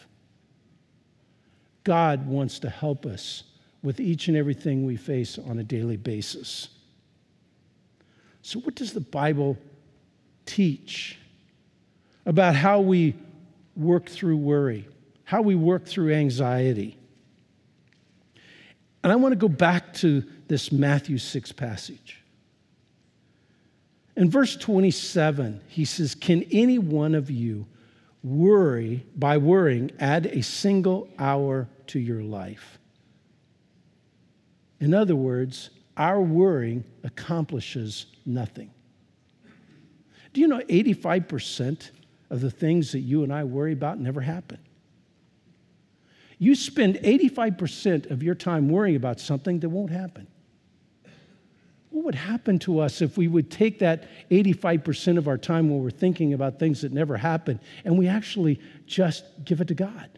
God 1.83 2.27
wants 2.27 2.59
to 2.59 2.69
help 2.69 3.05
us 3.05 3.43
with 3.83 3.99
each 3.99 4.29
and 4.29 4.37
everything 4.37 4.85
we 4.85 4.95
face 4.95 5.37
on 5.37 5.59
a 5.59 5.63
daily 5.63 5.97
basis. 5.97 6.69
So, 8.41 8.59
what 8.61 8.75
does 8.75 8.93
the 8.93 9.01
Bible 9.01 9.57
teach 10.45 11.19
about 12.25 12.55
how 12.55 12.79
we 12.79 13.15
work 13.75 14.09
through 14.09 14.37
worry, 14.37 14.87
how 15.25 15.41
we 15.41 15.55
work 15.55 15.85
through 15.85 16.13
anxiety? 16.13 16.97
And 19.03 19.11
I 19.11 19.15
want 19.15 19.33
to 19.33 19.37
go 19.37 19.49
back 19.49 19.93
to 19.95 20.23
this 20.47 20.71
Matthew 20.71 21.17
6 21.17 21.51
passage. 21.51 22.23
In 24.15 24.29
verse 24.29 24.55
27, 24.55 25.61
he 25.67 25.85
says, 25.85 26.15
Can 26.15 26.43
any 26.51 26.79
one 26.79 27.13
of 27.15 27.29
you 27.29 27.67
worry, 28.23 29.05
by 29.15 29.37
worrying, 29.37 29.91
add 29.99 30.27
a 30.27 30.41
single 30.41 31.09
hour 31.19 31.67
to 31.87 31.99
your 31.99 32.21
life? 32.21 32.79
In 34.79 34.93
other 34.93 35.15
words, 35.15 35.69
our 35.97 36.21
worrying 36.21 36.83
accomplishes 37.03 38.05
nothing. 38.25 38.71
Do 40.31 40.41
you 40.41 40.47
know 40.47 40.59
85% 40.59 41.91
of 42.29 42.41
the 42.41 42.51
things 42.51 42.91
that 42.91 42.99
you 42.99 43.23
and 43.23 43.33
I 43.33 43.43
worry 43.43 43.73
about 43.73 43.99
never 43.99 44.21
happen? 44.21 44.59
You 46.43 46.55
spend 46.55 46.95
85% 46.95 48.11
of 48.11 48.21
your 48.21 48.35
time 48.35 48.67
worrying 48.67 48.97
about 48.97 49.21
something 49.21 49.61
that 49.61 49.69
won't 49.69 49.91
happen. 49.91 50.27
What 51.89 52.03
would 52.03 52.15
happen 52.15 52.59
to 52.59 52.79
us 52.79 53.01
if 53.01 53.17
we 53.17 53.29
would 53.29 53.49
take 53.49 53.79
that 53.79 54.09
85% 54.29 55.17
of 55.17 55.29
our 55.29 55.37
time 55.37 55.69
when 55.69 55.81
we're 55.81 55.89
thinking 55.89 56.33
about 56.33 56.59
things 56.59 56.81
that 56.81 56.91
never 56.91 57.15
happen 57.15 57.61
and 57.85 57.97
we 57.97 58.09
actually 58.09 58.59
just 58.85 59.23
give 59.45 59.61
it 59.61 59.69
to 59.69 59.73
God? 59.73 60.09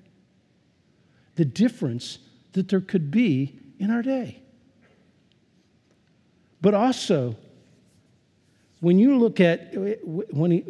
The 1.36 1.46
difference 1.46 2.18
that 2.54 2.70
there 2.70 2.82
could 2.82 3.12
be 3.12 3.60
in 3.78 3.92
our 3.92 4.02
day. 4.02 4.42
But 6.60 6.74
also, 6.74 7.36
when 8.80 8.98
you 8.98 9.20
look 9.20 9.40
at 9.40 9.76
when 9.76 10.50
he, 10.50 10.66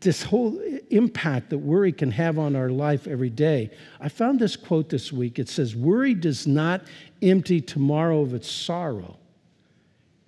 this 0.00 0.22
whole 0.22 0.60
impact 0.90 1.50
that 1.50 1.58
worry 1.58 1.92
can 1.92 2.10
have 2.12 2.38
on 2.38 2.54
our 2.54 2.70
life 2.70 3.06
every 3.06 3.30
day, 3.30 3.70
I 4.00 4.08
found 4.08 4.38
this 4.38 4.56
quote 4.56 4.88
this 4.88 5.12
week. 5.12 5.38
It 5.38 5.48
says, 5.48 5.74
Worry 5.74 6.14
does 6.14 6.46
not 6.46 6.82
empty 7.20 7.60
tomorrow 7.60 8.20
of 8.20 8.34
its 8.34 8.50
sorrow, 8.50 9.18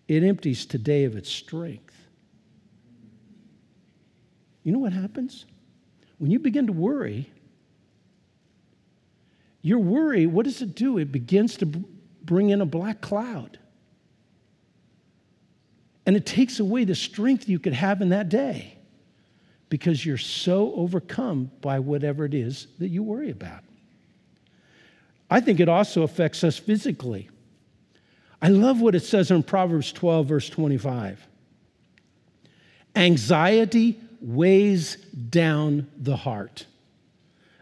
it 0.08 0.22
empties 0.24 0.66
today 0.66 1.04
of 1.04 1.16
its 1.16 1.30
strength. 1.30 1.94
You 4.64 4.72
know 4.72 4.78
what 4.78 4.92
happens? 4.92 5.46
When 6.18 6.30
you 6.30 6.38
begin 6.38 6.66
to 6.66 6.72
worry, 6.72 7.30
your 9.62 9.78
worry, 9.78 10.26
what 10.26 10.44
does 10.44 10.60
it 10.60 10.74
do? 10.74 10.98
It 10.98 11.12
begins 11.12 11.56
to 11.58 11.66
bring 11.66 12.50
in 12.50 12.60
a 12.60 12.66
black 12.66 13.00
cloud. 13.00 13.58
And 16.04 16.16
it 16.16 16.26
takes 16.26 16.60
away 16.60 16.84
the 16.84 16.94
strength 16.94 17.48
you 17.48 17.58
could 17.58 17.72
have 17.72 18.02
in 18.02 18.10
that 18.10 18.28
day 18.28 18.79
because 19.70 20.04
you're 20.04 20.18
so 20.18 20.74
overcome 20.74 21.50
by 21.62 21.78
whatever 21.78 22.26
it 22.26 22.34
is 22.34 22.66
that 22.78 22.88
you 22.88 23.02
worry 23.02 23.30
about. 23.30 23.62
I 25.30 25.40
think 25.40 25.60
it 25.60 25.68
also 25.68 26.02
affects 26.02 26.44
us 26.44 26.58
physically. 26.58 27.30
I 28.42 28.48
love 28.48 28.80
what 28.80 28.94
it 28.94 29.04
says 29.04 29.30
in 29.30 29.42
Proverbs 29.42 29.92
12, 29.92 30.26
verse 30.26 30.50
25. 30.50 31.26
Anxiety 32.96 33.98
weighs 34.20 34.96
down 34.96 35.86
the 35.96 36.16
heart, 36.16 36.66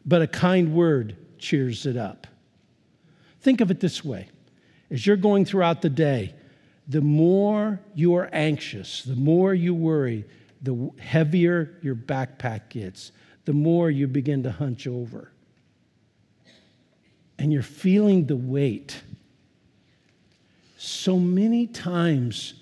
but 0.07 0.23
a 0.23 0.27
kind 0.27 0.73
word 0.73 1.17
cheers 1.39 1.85
it 1.85 1.97
up. 1.97 2.27
Think 3.43 3.61
of 3.61 3.71
it 3.71 3.81
this 3.81 4.05
way 4.05 4.29
as 4.91 5.07
you're 5.07 5.17
going 5.17 5.45
throughout 5.45 5.83
the 5.83 5.91
day, 5.91 6.35
the 6.87 7.03
more 7.03 7.81
you 7.95 8.15
are 8.15 8.31
anxious, 8.33 9.03
the 9.03 9.15
more 9.15 9.53
you 9.53 9.75
worry, 9.75 10.25
the 10.63 10.91
heavier 10.99 11.79
your 11.83 11.95
backpack 11.95 12.71
gets, 12.71 13.13
the 13.45 13.53
more 13.53 13.91
you 13.91 14.07
begin 14.07 14.43
to 14.43 14.51
hunch 14.51 14.87
over. 14.87 15.33
And 17.39 17.53
you're 17.53 17.63
feeling 17.63 18.27
the 18.27 18.37
weight. 18.37 19.01
So 20.77 21.19
many 21.19 21.67
times, 21.67 22.55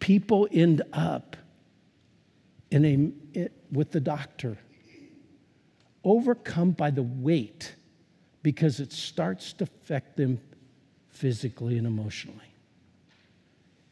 people 0.00 0.48
end 0.50 0.82
up 0.92 1.36
in 2.70 2.84
a, 3.34 3.48
with 3.72 3.92
the 3.92 4.00
doctor, 4.00 4.58
overcome 6.04 6.72
by 6.72 6.90
the 6.90 7.02
weight 7.02 7.74
because 8.42 8.80
it 8.80 8.92
starts 8.92 9.52
to 9.54 9.64
affect 9.64 10.16
them 10.16 10.40
physically 11.10 11.78
and 11.78 11.86
emotionally 11.86 12.48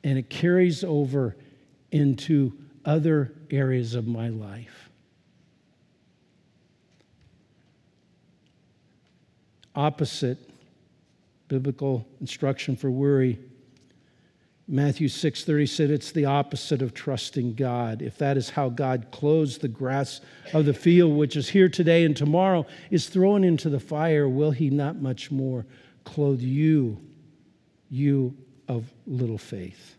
and 0.07 0.17
it 0.17 0.31
carries 0.31 0.85
over 0.85 1.37
into 1.97 2.53
other 2.85 3.33
areas 3.51 3.95
of 3.95 4.07
my 4.07 4.29
life. 4.29 4.91
Opposite 9.75 10.39
biblical 11.49 12.07
instruction 12.21 12.77
for 12.77 12.91
worry. 12.91 13.39
Matthew 14.69 15.09
6:30 15.09 15.67
said 15.67 15.91
it's 15.91 16.11
the 16.11 16.25
opposite 16.25 16.83
of 16.83 16.93
trusting 16.93 17.55
God. 17.55 18.03
If 18.03 18.19
that 18.19 18.37
is 18.37 18.51
how 18.51 18.69
God 18.69 19.07
clothes 19.13 19.59
the 19.59 19.69
grass 19.69 20.21
of 20.53 20.65
the 20.65 20.75
field 20.75 21.17
which 21.17 21.37
is 21.37 21.51
here 21.51 21.69
today 21.69 22.05
and 22.05 22.17
tomorrow 22.17 22.67
is 22.91 23.09
thrown 23.09 23.45
into 23.45 23.69
the 23.69 23.79
fire, 23.79 24.29
will 24.29 24.51
he 24.51 24.71
not 24.71 24.97
much 25.01 25.31
more 25.31 25.67
clothe 26.05 26.41
you, 26.41 27.01
you 27.91 28.37
of 28.67 28.93
little 29.07 29.39
faith? 29.39 29.96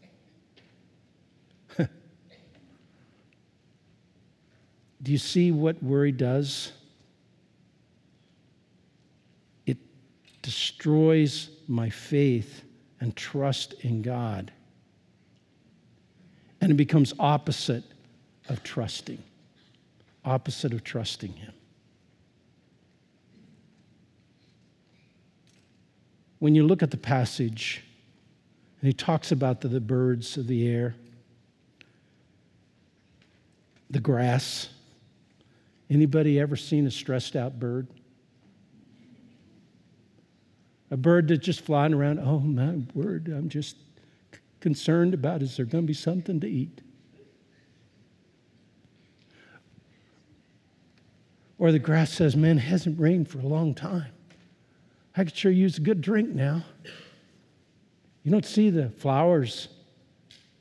Do 5.03 5.12
you 5.12 5.17
see 5.17 5.51
what 5.51 5.81
worry 5.81 6.12
does? 6.12 6.71
It 9.65 9.77
destroys 10.41 11.49
my 11.67 11.89
faith 11.89 12.63
and 12.99 13.15
trust 13.15 13.73
in 13.81 14.01
God. 14.01 14.51
And 16.62 16.71
it 16.71 16.75
becomes 16.75 17.13
opposite 17.19 17.83
of 18.49 18.63
trusting, 18.63 19.21
opposite 20.25 20.73
of 20.73 20.83
trusting 20.83 21.33
Him. 21.33 21.53
When 26.39 26.55
you 26.55 26.65
look 26.65 26.83
at 26.83 26.91
the 26.91 26.97
passage, 26.97 27.83
and 28.81 28.88
he 28.88 28.93
talks 28.93 29.31
about 29.31 29.62
the, 29.62 29.67
the 29.67 29.79
birds 29.79 30.38
of 30.38 30.47
the 30.47 30.67
air, 30.67 30.95
the 33.89 33.99
grass, 33.99 34.69
Anybody 35.89 36.39
ever 36.39 36.56
seen 36.56 36.86
a 36.86 36.91
stressed 36.91 37.36
out 37.36 37.60
bird? 37.60 37.88
A 40.91 40.97
bird 40.97 41.28
that's 41.28 41.45
just 41.45 41.62
flying 41.62 41.93
around, 41.93 42.19
oh 42.19 42.39
my 42.39 42.80
word, 42.93 43.28
I'm 43.28 43.50
just 43.50 43.78
concerned 44.60 45.13
about 45.13 45.41
is 45.41 45.58
there 45.58 45.65
going 45.65 45.84
to 45.84 45.88
be 45.88 45.93
something 45.93 46.39
to 46.39 46.47
eat? 46.47 46.82
Or 51.60 51.71
the 51.71 51.80
grass 51.80 52.12
says, 52.12 52.36
man, 52.36 52.58
hasn't 52.58 53.00
rained 53.00 53.30
for 53.30 53.39
a 53.39 53.45
long 53.45 53.73
time. 53.73 54.12
I 55.15 55.23
could 55.23 55.36
sure 55.36 55.52
use 55.52 55.78
a 55.78 55.82
good 55.82 56.02
drink 56.02 56.30
now. 56.30 56.63
You 58.23 58.32
don't 58.32 58.45
see 58.45 58.69
the 58.69 58.89
flowers. 58.89 59.69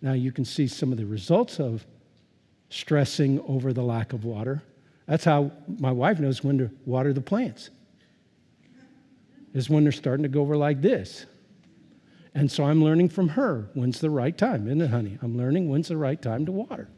Now 0.00 0.12
you 0.12 0.32
can 0.32 0.44
see 0.44 0.66
some 0.66 0.92
of 0.92 0.98
the 0.98 1.04
results 1.04 1.60
of 1.60 1.84
stressing 2.70 3.40
over 3.46 3.72
the 3.72 3.82
lack 3.82 4.12
of 4.12 4.24
water. 4.24 4.62
That's 5.06 5.24
how 5.24 5.52
my 5.78 5.92
wife 5.92 6.18
knows 6.18 6.42
when 6.42 6.58
to 6.58 6.70
water 6.84 7.12
the 7.12 7.20
plants, 7.20 7.70
is 9.54 9.70
when 9.70 9.84
they're 9.84 9.92
starting 9.92 10.24
to 10.24 10.28
go 10.28 10.40
over 10.40 10.56
like 10.56 10.82
this. 10.82 11.26
And 12.34 12.50
so 12.50 12.64
I'm 12.64 12.84
learning 12.84 13.08
from 13.08 13.28
her 13.30 13.70
when's 13.74 14.00
the 14.00 14.10
right 14.10 14.36
time, 14.36 14.66
isn't 14.66 14.82
it, 14.82 14.90
honey? 14.90 15.18
I'm 15.22 15.38
learning 15.38 15.70
when's 15.70 15.88
the 15.88 15.96
right 15.96 16.20
time 16.20 16.44
to 16.46 16.52
water. 16.52 16.88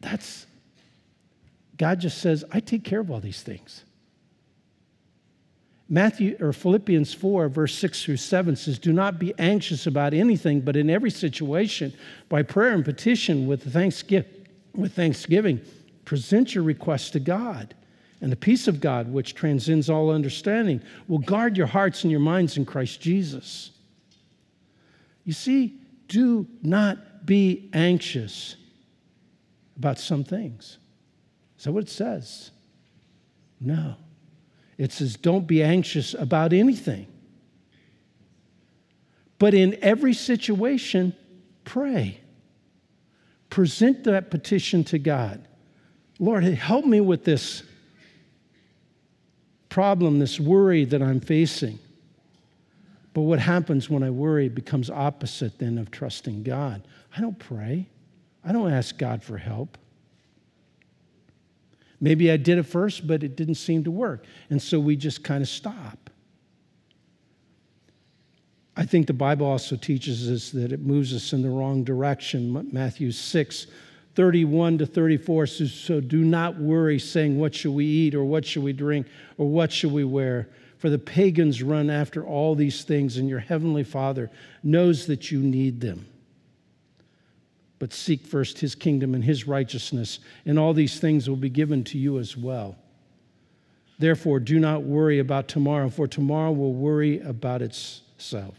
That's, 0.00 0.46
God 1.76 1.98
just 1.98 2.18
says, 2.18 2.44
I 2.52 2.60
take 2.60 2.84
care 2.84 3.00
of 3.00 3.10
all 3.10 3.20
these 3.20 3.42
things. 3.42 3.84
Matthew 5.88 6.36
or 6.40 6.52
Philippians 6.52 7.12
4, 7.12 7.48
verse 7.48 7.74
6 7.74 8.04
through 8.04 8.16
7 8.16 8.56
says, 8.56 8.78
Do 8.78 8.92
not 8.92 9.18
be 9.18 9.34
anxious 9.38 9.86
about 9.86 10.14
anything, 10.14 10.60
but 10.60 10.76
in 10.76 10.88
every 10.88 11.10
situation, 11.10 11.92
by 12.28 12.42
prayer 12.42 12.72
and 12.72 12.84
petition 12.84 13.46
with 13.46 13.72
thanksgiving, 13.72 14.33
with 14.74 14.94
thanksgiving, 14.94 15.60
present 16.04 16.54
your 16.54 16.64
requests 16.64 17.10
to 17.10 17.20
God. 17.20 17.74
And 18.20 18.32
the 18.32 18.36
peace 18.36 18.68
of 18.68 18.80
God, 18.80 19.12
which 19.12 19.34
transcends 19.34 19.90
all 19.90 20.10
understanding, 20.10 20.80
will 21.08 21.18
guard 21.18 21.56
your 21.56 21.66
hearts 21.66 22.04
and 22.04 22.10
your 22.10 22.20
minds 22.20 22.56
in 22.56 22.64
Christ 22.64 23.00
Jesus. 23.00 23.70
You 25.24 25.32
see, 25.32 25.78
do 26.08 26.46
not 26.62 27.26
be 27.26 27.68
anxious 27.72 28.56
about 29.76 29.98
some 29.98 30.24
things. 30.24 30.78
Is 31.58 31.64
that 31.64 31.72
what 31.72 31.84
it 31.84 31.90
says? 31.90 32.50
No. 33.60 33.96
It 34.78 34.92
says, 34.92 35.16
don't 35.16 35.46
be 35.46 35.62
anxious 35.62 36.14
about 36.14 36.52
anything. 36.52 37.06
But 39.38 39.54
in 39.54 39.76
every 39.82 40.14
situation, 40.14 41.14
pray. 41.64 42.20
Present 43.54 44.02
that 44.02 44.32
petition 44.32 44.82
to 44.82 44.98
God. 44.98 45.46
Lord, 46.18 46.42
help 46.42 46.84
me 46.84 47.00
with 47.00 47.22
this 47.22 47.62
problem, 49.68 50.18
this 50.18 50.40
worry 50.40 50.84
that 50.84 51.00
I'm 51.00 51.20
facing. 51.20 51.78
But 53.12 53.20
what 53.20 53.38
happens 53.38 53.88
when 53.88 54.02
I 54.02 54.10
worry 54.10 54.48
becomes 54.48 54.90
opposite 54.90 55.56
then 55.60 55.78
of 55.78 55.92
trusting 55.92 56.42
God. 56.42 56.84
I 57.16 57.20
don't 57.20 57.38
pray. 57.38 57.86
I 58.44 58.50
don't 58.50 58.72
ask 58.72 58.98
God 58.98 59.22
for 59.22 59.38
help. 59.38 59.78
Maybe 62.00 62.32
I 62.32 62.36
did 62.36 62.58
it 62.58 62.64
first, 62.64 63.06
but 63.06 63.22
it 63.22 63.36
didn't 63.36 63.54
seem 63.54 63.84
to 63.84 63.90
work. 63.92 64.24
And 64.50 64.60
so 64.60 64.80
we 64.80 64.96
just 64.96 65.22
kind 65.22 65.42
of 65.42 65.48
stop. 65.48 66.10
I 68.76 68.84
think 68.84 69.06
the 69.06 69.12
Bible 69.12 69.46
also 69.46 69.76
teaches 69.76 70.28
us 70.30 70.50
that 70.50 70.72
it 70.72 70.80
moves 70.80 71.14
us 71.14 71.32
in 71.32 71.42
the 71.42 71.50
wrong 71.50 71.84
direction. 71.84 72.68
Matthew 72.72 73.12
6, 73.12 73.66
31 74.14 74.78
to 74.78 74.86
34 74.86 75.46
says, 75.46 75.72
So 75.72 76.00
do 76.00 76.24
not 76.24 76.58
worry, 76.58 76.98
saying, 76.98 77.38
What 77.38 77.54
shall 77.54 77.72
we 77.72 77.86
eat, 77.86 78.14
or 78.14 78.24
what 78.24 78.44
shall 78.44 78.62
we 78.62 78.72
drink, 78.72 79.06
or 79.38 79.48
what 79.48 79.72
shall 79.72 79.90
we 79.90 80.04
wear? 80.04 80.48
For 80.78 80.90
the 80.90 80.98
pagans 80.98 81.62
run 81.62 81.88
after 81.88 82.26
all 82.26 82.54
these 82.54 82.82
things, 82.82 83.16
and 83.16 83.28
your 83.28 83.38
heavenly 83.38 83.84
Father 83.84 84.30
knows 84.62 85.06
that 85.06 85.30
you 85.30 85.40
need 85.40 85.80
them 85.80 86.06
but 87.84 87.92
seek 87.92 88.26
first 88.26 88.60
his 88.60 88.74
kingdom 88.74 89.14
and 89.14 89.22
his 89.22 89.46
righteousness, 89.46 90.20
and 90.46 90.58
all 90.58 90.72
these 90.72 91.00
things 91.00 91.28
will 91.28 91.36
be 91.36 91.50
given 91.50 91.84
to 91.84 91.98
you 91.98 92.18
as 92.18 92.34
well. 92.34 92.76
Therefore, 93.98 94.40
do 94.40 94.58
not 94.58 94.84
worry 94.84 95.18
about 95.18 95.48
tomorrow, 95.48 95.90
for 95.90 96.06
tomorrow 96.06 96.50
will 96.50 96.72
worry 96.72 97.20
about 97.20 97.60
itself. 97.60 98.54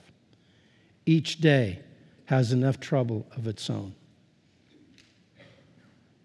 Each 1.06 1.40
day 1.40 1.80
has 2.26 2.52
enough 2.52 2.80
trouble 2.80 3.28
of 3.36 3.48
its 3.48 3.70
own. 3.70 3.94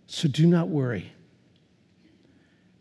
So 0.07 0.29
do 0.29 0.47
not 0.47 0.69
worry. 0.69 1.13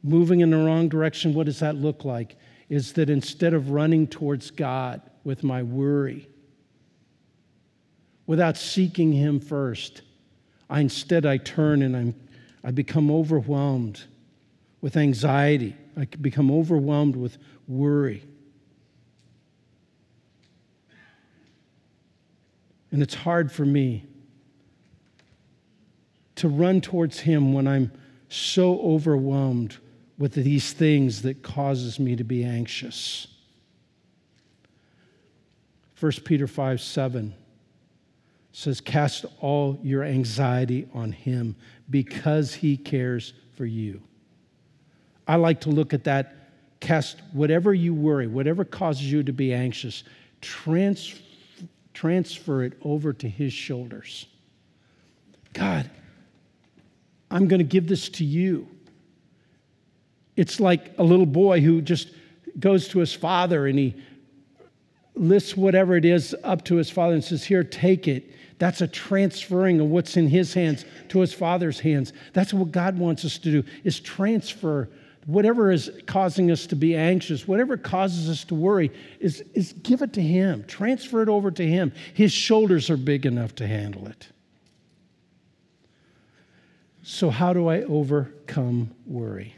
Moving 0.01 0.39
in 0.39 0.49
the 0.49 0.57
wrong 0.57 0.87
direction, 0.87 1.33
what 1.33 1.45
does 1.45 1.59
that 1.59 1.75
look 1.75 2.05
like? 2.05 2.37
Is 2.69 2.93
that 2.93 3.09
instead 3.09 3.53
of 3.53 3.71
running 3.71 4.07
towards 4.07 4.49
God 4.51 5.01
with 5.23 5.43
my 5.43 5.61
worry, 5.61 6.27
without 8.25 8.57
seeking 8.57 9.11
Him 9.11 9.39
first, 9.39 10.01
I 10.69 10.79
instead 10.79 11.25
I 11.25 11.37
turn 11.37 11.81
and 11.81 11.97
I'm, 11.97 12.15
I 12.63 12.71
become 12.71 13.11
overwhelmed 13.11 14.03
with 14.81 14.95
anxiety. 14.95 15.75
I 15.97 16.05
become 16.05 16.49
overwhelmed 16.49 17.15
with 17.15 17.37
worry. 17.67 18.23
And 22.91 23.01
it's 23.01 23.13
hard 23.13 23.51
for 23.51 23.65
me 23.65 24.05
to 26.35 26.47
run 26.47 26.81
towards 26.81 27.19
him 27.19 27.53
when 27.53 27.67
I'm 27.67 27.91
so 28.29 28.79
overwhelmed 28.79 29.77
with 30.17 30.33
these 30.33 30.73
things 30.73 31.21
that 31.23 31.41
causes 31.43 31.99
me 31.99 32.15
to 32.15 32.23
be 32.23 32.43
anxious. 32.43 33.27
1 35.99 36.11
Peter 36.23 36.47
5 36.47 36.79
7 36.79 37.33
says, 38.51 38.81
Cast 38.81 39.25
all 39.41 39.79
your 39.83 40.03
anxiety 40.03 40.87
on 40.93 41.11
him 41.11 41.55
because 41.89 42.53
he 42.53 42.77
cares 42.77 43.33
for 43.55 43.65
you. 43.65 44.01
I 45.27 45.35
like 45.35 45.61
to 45.61 45.69
look 45.69 45.93
at 45.93 46.05
that. 46.05 46.35
Cast 46.79 47.21
whatever 47.33 47.73
you 47.73 47.93
worry, 47.93 48.27
whatever 48.27 48.63
causes 48.63 49.11
you 49.11 49.23
to 49.23 49.33
be 49.33 49.53
anxious, 49.53 50.03
trans- 50.39 51.21
transfer 51.99 52.63
it 52.63 52.71
over 52.81 53.11
to 53.11 53.27
his 53.27 53.51
shoulders. 53.51 54.25
God, 55.51 55.89
I'm 57.29 57.49
going 57.49 57.59
to 57.59 57.65
give 57.65 57.89
this 57.89 58.07
to 58.09 58.23
you. 58.23 58.69
It's 60.37 60.61
like 60.61 60.93
a 60.97 61.03
little 61.03 61.25
boy 61.25 61.59
who 61.59 61.81
just 61.81 62.11
goes 62.57 62.87
to 62.89 62.99
his 62.99 63.13
father 63.13 63.67
and 63.67 63.77
he 63.77 64.01
lists 65.13 65.57
whatever 65.57 65.97
it 65.97 66.05
is 66.05 66.33
up 66.45 66.63
to 66.65 66.77
his 66.77 66.89
father 66.89 67.15
and 67.15 67.23
says, 67.23 67.43
Here, 67.43 67.65
take 67.65 68.07
it. 68.07 68.31
That's 68.59 68.79
a 68.79 68.87
transferring 68.87 69.81
of 69.81 69.87
what's 69.87 70.15
in 70.15 70.29
his 70.29 70.53
hands 70.53 70.85
to 71.09 71.19
his 71.19 71.33
father's 71.33 71.81
hands. 71.81 72.13
That's 72.31 72.53
what 72.53 72.71
God 72.71 72.97
wants 72.97 73.25
us 73.25 73.37
to 73.39 73.51
do 73.51 73.63
is 73.83 73.99
transfer 73.99 74.87
whatever 75.29 75.71
is 75.71 75.91
causing 76.07 76.49
us 76.51 76.65
to 76.67 76.75
be 76.75 76.95
anxious, 76.95 77.47
whatever 77.47 77.77
causes 77.77 78.29
us 78.29 78.43
to 78.45 78.55
worry, 78.55 78.91
is, 79.19 79.43
is 79.53 79.73
give 79.83 80.01
it 80.01 80.13
to 80.13 80.21
him. 80.21 80.63
Transfer 80.65 81.21
it 81.21 81.29
over 81.29 81.51
to 81.51 81.65
him. 81.65 81.91
His 82.13 82.31
shoulders 82.31 82.89
are 82.89 82.97
big 82.97 83.25
enough 83.25 83.55
to 83.55 83.67
handle 83.67 84.07
it. 84.07 84.27
So, 87.03 87.29
how 87.29 87.53
do 87.53 87.67
I 87.67 87.83
overcome 87.83 88.91
worry? 89.05 89.55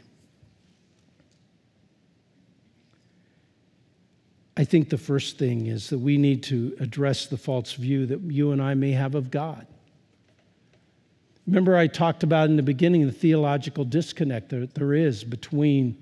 I 4.56 4.64
think 4.64 4.90
the 4.90 4.98
first 4.98 5.38
thing 5.38 5.66
is 5.66 5.90
that 5.90 5.98
we 5.98 6.18
need 6.18 6.42
to 6.44 6.76
address 6.78 7.26
the 7.26 7.36
false 7.36 7.72
view 7.72 8.06
that 8.06 8.20
you 8.20 8.52
and 8.52 8.62
I 8.62 8.74
may 8.74 8.92
have 8.92 9.14
of 9.14 9.30
God. 9.30 9.66
Remember, 11.46 11.76
I 11.76 11.88
talked 11.88 12.22
about 12.22 12.50
in 12.50 12.56
the 12.56 12.62
beginning 12.62 13.06
the 13.06 13.12
theological 13.12 13.84
disconnect 13.84 14.50
that 14.50 14.74
there 14.74 14.94
is 14.94 15.24
between 15.24 15.96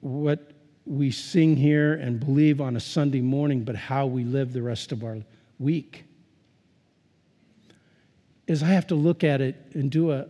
what 0.00 0.52
we 0.86 1.10
sing 1.10 1.56
here 1.56 1.94
and 1.94 2.18
believe 2.18 2.60
on 2.60 2.74
a 2.76 2.80
Sunday 2.80 3.20
morning, 3.20 3.62
but 3.62 3.76
how 3.76 4.06
we 4.06 4.24
live 4.24 4.52
the 4.52 4.62
rest 4.62 4.90
of 4.90 5.04
our 5.04 5.18
week. 5.58 6.04
Is 8.46 8.62
I 8.62 8.68
have 8.68 8.86
to 8.86 8.94
look 8.94 9.22
at 9.22 9.42
it 9.42 9.56
and 9.74 9.90
do 9.90 10.12
a, 10.12 10.26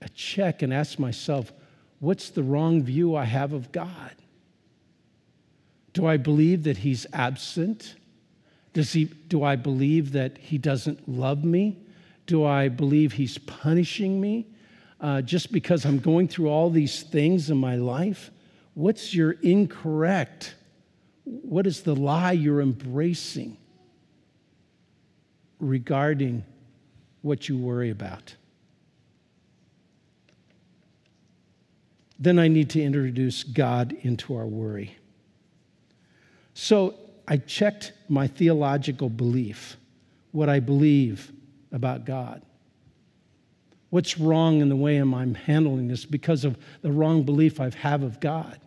a 0.00 0.08
check 0.10 0.62
and 0.62 0.72
ask 0.72 0.98
myself, 0.98 1.52
what's 1.98 2.30
the 2.30 2.42
wrong 2.42 2.82
view 2.82 3.14
I 3.14 3.24
have 3.24 3.52
of 3.52 3.70
God? 3.72 4.14
Do 5.92 6.06
I 6.06 6.16
believe 6.16 6.62
that 6.62 6.78
he's 6.78 7.06
absent? 7.12 7.96
Does 8.72 8.94
he, 8.94 9.04
do 9.04 9.42
I 9.42 9.56
believe 9.56 10.12
that 10.12 10.38
he 10.38 10.56
doesn't 10.56 11.06
love 11.06 11.44
me? 11.44 11.76
Do 12.30 12.44
I 12.44 12.68
believe 12.68 13.14
he's 13.14 13.38
punishing 13.38 14.20
me 14.20 14.46
uh, 15.00 15.20
just 15.20 15.50
because 15.50 15.84
I'm 15.84 15.98
going 15.98 16.28
through 16.28 16.48
all 16.48 16.70
these 16.70 17.02
things 17.02 17.50
in 17.50 17.56
my 17.56 17.74
life? 17.74 18.30
What's 18.74 19.12
your 19.12 19.32
incorrect? 19.32 20.54
What 21.24 21.66
is 21.66 21.82
the 21.82 21.96
lie 21.96 22.30
you're 22.30 22.60
embracing 22.60 23.56
regarding 25.58 26.44
what 27.22 27.48
you 27.48 27.58
worry 27.58 27.90
about? 27.90 28.36
Then 32.16 32.38
I 32.38 32.46
need 32.46 32.70
to 32.70 32.80
introduce 32.80 33.42
God 33.42 33.92
into 34.02 34.36
our 34.36 34.46
worry. 34.46 34.96
So 36.54 36.94
I 37.26 37.38
checked 37.38 37.92
my 38.08 38.28
theological 38.28 39.08
belief, 39.08 39.76
what 40.30 40.48
I 40.48 40.60
believe 40.60 41.32
about 41.72 42.04
God. 42.04 42.42
What's 43.90 44.18
wrong 44.18 44.60
in 44.60 44.68
the 44.68 44.76
way 44.76 44.96
I'm 44.98 45.34
handling 45.34 45.88
this 45.88 46.04
because 46.04 46.44
of 46.44 46.56
the 46.82 46.92
wrong 46.92 47.24
belief 47.24 47.60
I 47.60 47.70
have 47.70 48.02
of 48.02 48.20
God? 48.20 48.60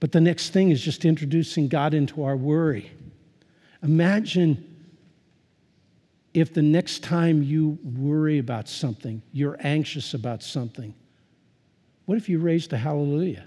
But 0.00 0.12
the 0.12 0.20
next 0.20 0.50
thing 0.50 0.70
is 0.70 0.80
just 0.80 1.04
introducing 1.04 1.68
God 1.68 1.94
into 1.94 2.22
our 2.22 2.36
worry. 2.36 2.92
Imagine 3.82 4.64
if 6.34 6.52
the 6.52 6.62
next 6.62 7.02
time 7.02 7.42
you 7.42 7.78
worry 7.82 8.38
about 8.38 8.68
something, 8.68 9.22
you're 9.32 9.56
anxious 9.60 10.14
about 10.14 10.42
something, 10.42 10.94
what 12.04 12.16
if 12.16 12.28
you 12.28 12.38
raised 12.38 12.72
a 12.72 12.76
hallelujah? 12.76 13.46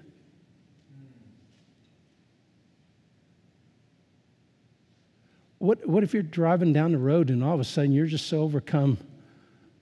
What, 5.62 5.88
what 5.88 6.04
if 6.04 6.12
you're 6.12 6.24
driving 6.24 6.74
down 6.74 6.92
the 6.92 6.98
road 6.98 7.30
and 7.30 7.44
all 7.44 7.54
of 7.54 7.60
a 7.60 7.64
sudden 7.64 7.92
you're 7.92 8.08
just 8.08 8.26
so 8.26 8.42
overcome 8.42 8.98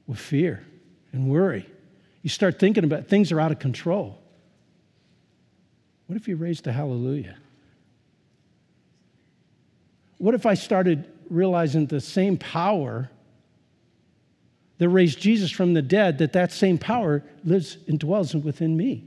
with 0.07 0.19
fear 0.19 0.61
and 1.13 1.29
worry? 1.29 1.65
You 2.21 2.29
start 2.29 2.59
thinking 2.59 2.83
about 2.83 3.07
things 3.07 3.31
are 3.31 3.39
out 3.39 3.53
of 3.53 3.59
control. 3.59 4.19
What 6.07 6.17
if 6.17 6.27
you 6.27 6.35
raised 6.35 6.67
a 6.67 6.73
hallelujah? 6.73 7.37
What 10.17 10.35
if 10.35 10.45
I 10.45 10.55
started 10.55 11.09
realizing 11.29 11.85
the 11.85 12.01
same 12.01 12.35
power 12.35 13.09
that 14.79 14.89
raised 14.89 15.21
Jesus 15.21 15.49
from 15.49 15.75
the 15.75 15.81
dead, 15.81 16.17
that 16.17 16.33
that 16.33 16.51
same 16.51 16.77
power 16.77 17.23
lives 17.45 17.77
and 17.87 17.97
dwells 17.97 18.35
within 18.35 18.75
me? 18.75 19.05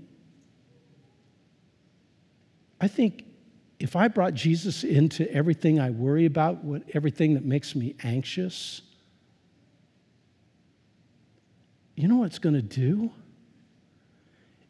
I 2.81 2.89
think 2.89 3.27
if 3.83 3.97
I 3.97 4.07
brought 4.07 4.35
Jesus 4.35 4.85
into 4.85 5.29
everything 5.33 5.81
I 5.81 5.91
worry 5.91 6.25
about, 6.25 6.63
what, 6.63 6.85
everything 6.95 7.35
that 7.35 7.45
makes 7.45 7.75
me 7.75 7.97
anxious, 8.05 8.81
you 11.97 12.07
know 12.07 12.19
what 12.19 12.27
it's 12.27 12.39
going 12.39 12.55
to 12.55 12.63
do? 12.63 13.11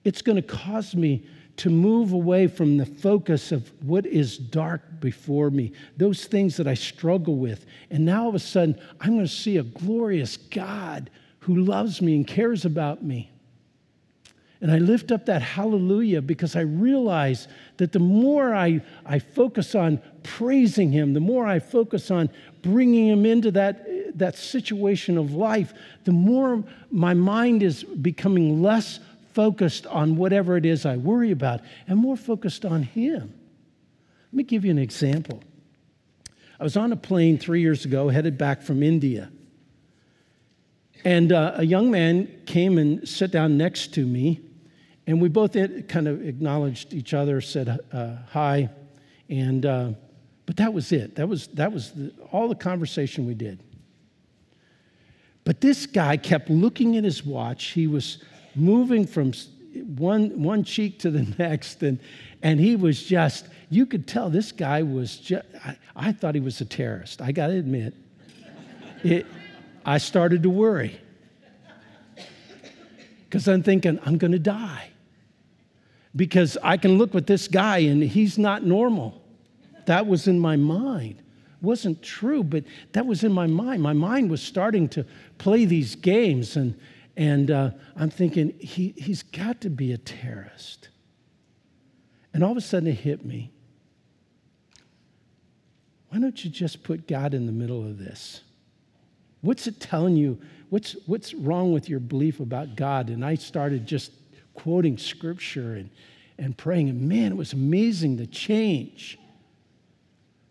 It's 0.03 0.23
going 0.23 0.37
to 0.37 0.43
cause 0.43 0.95
me 0.95 1.27
to 1.59 1.69
move 1.69 2.15
away 2.15 2.47
from 2.47 2.79
the 2.79 2.87
focus 2.87 3.53
of 3.53 3.71
what 3.83 4.07
is 4.07 4.39
dark 4.39 4.81
before 4.99 5.51
me, 5.51 5.73
those 5.99 6.25
things 6.25 6.57
that 6.57 6.67
I 6.67 6.73
struggle 6.73 7.37
with. 7.37 7.67
And 7.91 8.07
now 8.07 8.23
all 8.23 8.29
of 8.31 8.35
a 8.35 8.39
sudden, 8.39 8.81
I'm 8.99 9.11
going 9.11 9.27
to 9.27 9.29
see 9.31 9.59
a 9.59 9.63
glorious 9.63 10.39
God 10.39 11.11
who 11.41 11.57
loves 11.57 12.01
me 12.01 12.17
and 12.17 12.27
cares 12.27 12.65
about 12.65 13.05
me. 13.05 13.31
And 14.63 14.71
I 14.71 14.79
lift 14.79 15.11
up 15.11 15.27
that 15.27 15.43
hallelujah 15.43 16.23
because 16.23 16.55
I 16.55 16.61
realize 16.61 17.49
that 17.79 17.91
the 17.91 17.99
more 17.99 18.55
I, 18.55 18.81
I 19.05 19.19
focus 19.19 19.75
on 19.75 20.01
praising 20.23 20.93
Him, 20.93 21.15
the 21.15 21.21
more 21.21 21.49
I 21.49 21.59
focus 21.59 22.13
on 22.13 22.31
bringing 22.63 23.09
Him 23.09 23.27
into 23.27 23.51
that, 23.51 24.17
that 24.17 24.39
situation 24.39 25.19
of 25.19 25.33
life, 25.33 25.75
the 26.05 26.13
more 26.13 26.63
my 26.93 27.13
mind 27.13 27.65
is 27.65 27.83
becoming 27.83 28.63
less 28.63 29.01
focused 29.33 29.85
on 29.89 30.17
whatever 30.17 30.57
it 30.57 30.65
is 30.65 30.87
I 30.87 30.97
worry 30.97 31.33
about 31.33 31.63
and 31.89 31.99
more 31.99 32.17
focused 32.17 32.65
on 32.65 32.85
Him. 32.85 33.35
Let 34.31 34.37
me 34.37 34.45
give 34.45 34.65
you 34.65 34.71
an 34.71 34.79
example. 34.79 35.43
I 36.61 36.63
was 36.63 36.77
on 36.77 36.93
a 36.93 36.97
plane 36.97 37.37
three 37.37 37.63
years 37.63 37.85
ago 37.85 38.11
headed 38.11 38.39
back 38.39 38.63
from 38.63 38.85
India. 38.85 39.33
And 41.05 41.33
uh, 41.33 41.55
a 41.57 41.65
young 41.65 41.91
man 41.91 42.43
came 42.47 42.79
and 42.79 43.09
sat 43.09 43.33
down 43.33 43.59
next 43.59 43.93
to 43.95 44.07
me 44.07 44.41
and 45.07 45.21
we 45.21 45.29
both 45.29 45.55
kind 45.89 46.07
of 46.09 46.27
acknowledged 46.27 46.95
each 46.95 47.13
other, 47.13 47.41
said 47.41 47.81
uh, 47.93 48.17
hi, 48.31 48.71
and 49.29 49.67
uh, 49.67 49.91
but 50.47 50.57
that 50.57 50.73
was 50.73 50.93
it. 50.93 51.17
That 51.17 51.29
was 51.29 51.49
that 51.49 51.73
was 51.73 51.93
the, 51.93 52.13
all 52.31 52.49
the 52.49 52.55
conversation 52.55 53.27
we 53.27 53.35
did. 53.35 53.61
But 55.45 55.61
this 55.61 55.87
guy 55.87 56.17
kept 56.17 56.51
looking 56.51 56.97
at 56.97 57.05
his 57.05 57.25
watch. 57.25 57.67
He 57.67 57.89
was 57.89 58.23
moving 58.55 59.07
from 59.07 59.33
one 59.97 60.41
one 60.41 60.63
cheek 60.63 61.01
to 61.01 61.11
the 61.11 61.23
next, 61.39 61.83
and 61.83 61.99
and 62.43 62.61
he 62.61 62.77
was 62.77 63.03
just 63.03 63.47
you 63.71 63.87
could 63.87 64.07
tell 64.07 64.31
this 64.31 64.53
guy 64.53 64.83
was 64.83 65.17
just. 65.17 65.47
I, 65.65 65.77
I 65.97 66.13
thought 66.13 66.35
he 66.35 66.41
was 66.41 66.61
a 66.61 66.65
terrorist. 66.65 67.21
I 67.21 67.33
got 67.33 67.49
to 67.49 67.55
admit, 67.55 67.95
it. 69.03 69.27
I 69.85 69.99
started 69.99 70.45
to 70.45 70.51
worry 70.51 71.01
because 73.25 73.49
I'm 73.49 73.65
thinking 73.65 73.99
I'm 74.05 74.17
going 74.17 74.33
to 74.33 74.39
die 74.39 74.92
because 76.15 76.59
I 76.63 76.77
can 76.77 76.99
look 76.99 77.15
with 77.15 77.27
this 77.27 77.49
guy 77.49 77.79
and 77.79 78.03
he's 78.03 78.39
not 78.39 78.65
normal. 78.65 79.23
That 79.87 80.07
was 80.07 80.29
in 80.29 80.39
my 80.39 80.57
mind. 80.57 81.19
It 81.19 81.65
wasn't 81.65 82.03
true, 82.03 82.43
but 82.43 82.65
that 82.93 83.07
was 83.07 83.25
in 83.25 83.33
my 83.33 83.47
mind. 83.47 83.83
My 83.83 83.93
mind 83.93 84.31
was 84.31 84.43
starting 84.43 84.89
to 84.91 85.07
play 85.39 85.65
these 85.65 85.95
games, 85.95 86.57
and, 86.57 86.79
and 87.17 87.51
uh, 87.51 87.71
I'm 87.97 88.11
thinking, 88.11 88.55
he, 88.59 88.95
he's 88.97 89.23
got 89.23 89.61
to 89.63 89.71
be 89.71 89.93
a 89.93 89.99
terrorist. 89.99 90.89
And 92.35 92.45
all 92.45 92.53
of 92.53 92.57
a 92.57 92.63
sudden 92.63 92.89
it 92.89 92.95
hit 92.95 93.25
me. 93.25 93.51
Why 96.09 96.19
don't 96.19 96.45
you 96.45 96.51
just 96.51 96.83
put 96.83 97.09
God 97.09 97.33
in 97.33 97.47
the 97.47 97.53
middle 97.53 97.83
of 97.83 97.99
this? 97.99 98.43
What's 99.41 99.67
it 99.67 99.81
telling 99.81 100.17
you? 100.17 100.39
What's, 100.69 100.93
what's 101.07 101.35
wrong 101.35 101.73
with 101.73 101.89
your 101.89 102.01
belief 102.01 102.41
about 102.41 102.77
God? 102.77 103.11
And 103.11 103.25
I 103.25 103.35
started 103.35 103.87
just 103.87 104.13
quoting 104.55 104.99
scripture 104.99 105.75
and, 105.75 105.91
and 106.39 106.57
praying. 106.57 106.89
And 106.89 107.09
man, 107.09 107.33
it 107.33 107.37
was 107.37 107.53
amazing 107.53 108.17
the 108.17 108.27
change 108.27 109.19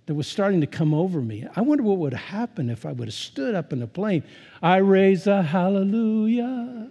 that 0.06 0.16
was 0.16 0.28
starting 0.28 0.62
to 0.62 0.68
come 0.68 0.94
over 0.94 1.22
me. 1.22 1.48
I 1.56 1.62
wonder 1.62 1.84
what 1.84 1.98
would 2.00 2.14
have 2.14 2.22
happened 2.22 2.72
if 2.72 2.86
I 2.86 2.92
would 2.92 3.08
have 3.08 3.16
stood 3.16 3.56
up 3.56 3.72
in 3.72 3.80
the 3.80 3.88
plane. 3.88 4.24
I 4.62 4.78
raise 4.78 5.28
a 5.28 5.42
hallelujah. 5.42 6.90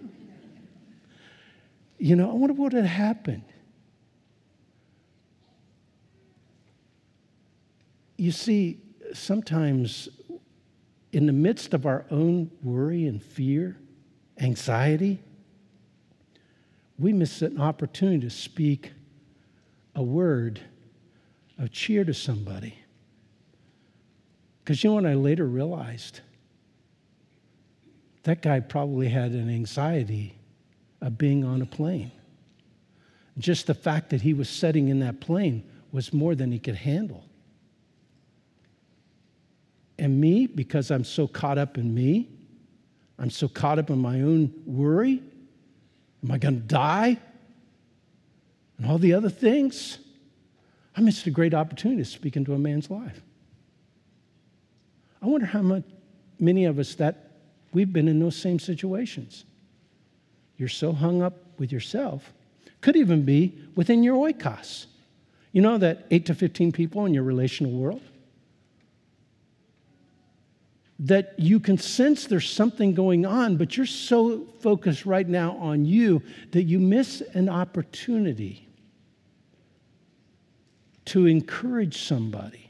You 1.97 2.15
know, 2.15 2.31
I 2.31 2.33
wonder 2.33 2.53
what 2.53 2.73
had 2.73 2.85
happened. 2.85 3.43
You 8.17 8.31
see, 8.31 8.79
sometimes 9.13 10.09
in 11.11 11.25
the 11.25 11.33
midst 11.33 11.73
of 11.73 11.85
our 11.85 12.05
own 12.09 12.49
worry 12.63 13.05
and 13.05 13.21
fear, 13.21 13.77
anxiety, 14.39 15.21
we 17.01 17.11
miss 17.13 17.41
an 17.41 17.59
opportunity 17.59 18.19
to 18.19 18.29
speak 18.29 18.91
a 19.95 20.03
word 20.03 20.61
of 21.57 21.71
cheer 21.71 22.03
to 22.03 22.13
somebody. 22.13 22.75
Because 24.63 24.83
you 24.83 24.91
know 24.91 24.95
what 24.95 25.05
I 25.07 25.15
later 25.15 25.47
realized? 25.47 26.21
That 28.23 28.43
guy 28.43 28.59
probably 28.59 29.09
had 29.09 29.31
an 29.31 29.49
anxiety 29.49 30.35
of 31.01 31.17
being 31.17 31.43
on 31.43 31.63
a 31.63 31.65
plane. 31.65 32.11
Just 33.39 33.65
the 33.65 33.73
fact 33.73 34.11
that 34.11 34.21
he 34.21 34.35
was 34.35 34.47
sitting 34.47 34.89
in 34.89 34.99
that 34.99 35.19
plane 35.19 35.63
was 35.91 36.13
more 36.13 36.35
than 36.35 36.51
he 36.51 36.59
could 36.59 36.75
handle. 36.75 37.25
And 39.97 40.21
me, 40.21 40.45
because 40.45 40.91
I'm 40.91 41.03
so 41.03 41.27
caught 41.27 41.57
up 41.57 41.79
in 41.79 41.93
me, 41.93 42.29
I'm 43.17 43.31
so 43.31 43.47
caught 43.47 43.79
up 43.79 43.89
in 43.89 43.97
my 43.97 44.21
own 44.21 44.53
worry, 44.67 45.23
Am 46.23 46.31
I 46.31 46.37
going 46.37 46.55
to 46.55 46.67
die? 46.67 47.17
And 48.77 48.89
all 48.89 48.97
the 48.97 49.13
other 49.13 49.29
things. 49.29 49.99
I 50.95 51.01
missed 51.01 51.25
a 51.27 51.31
great 51.31 51.53
opportunity 51.53 52.03
to 52.03 52.09
speak 52.09 52.35
into 52.35 52.53
a 52.53 52.59
man's 52.59 52.89
life. 52.89 53.21
I 55.21 55.27
wonder 55.27 55.45
how 55.45 55.61
much, 55.61 55.83
many 56.39 56.65
of 56.65 56.79
us 56.79 56.95
that 56.95 57.31
we've 57.73 57.93
been 57.93 58.07
in 58.07 58.19
those 58.19 58.35
same 58.35 58.59
situations. 58.59 59.45
You're 60.57 60.69
so 60.69 60.91
hung 60.91 61.21
up 61.21 61.37
with 61.57 61.71
yourself. 61.71 62.33
Could 62.81 62.95
even 62.95 63.23
be 63.23 63.53
within 63.75 64.03
your 64.03 64.15
oikos. 64.15 64.87
You 65.51 65.61
know 65.61 65.77
that 65.77 66.07
8 66.09 66.25
to 66.27 66.35
15 66.35 66.71
people 66.71 67.05
in 67.05 67.13
your 67.13 67.23
relational 67.23 67.71
world? 67.71 68.01
That 71.01 71.33
you 71.37 71.59
can 71.59 71.79
sense 71.79 72.27
there's 72.27 72.49
something 72.49 72.93
going 72.93 73.25
on, 73.25 73.57
but 73.57 73.75
you're 73.75 73.87
so 73.87 74.45
focused 74.59 75.03
right 75.05 75.27
now 75.27 75.57
on 75.57 75.83
you 75.83 76.21
that 76.51 76.63
you 76.63 76.79
miss 76.79 77.21
an 77.33 77.49
opportunity 77.49 78.67
to 81.05 81.25
encourage 81.25 82.03
somebody, 82.03 82.69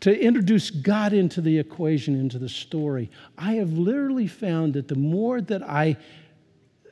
to 0.00 0.18
introduce 0.18 0.70
God 0.70 1.12
into 1.12 1.42
the 1.42 1.58
equation, 1.58 2.18
into 2.18 2.38
the 2.38 2.48
story. 2.48 3.10
I 3.36 3.54
have 3.54 3.72
literally 3.72 4.26
found 4.26 4.72
that 4.72 4.88
the 4.88 4.96
more 4.96 5.42
that 5.42 5.62
I 5.62 5.98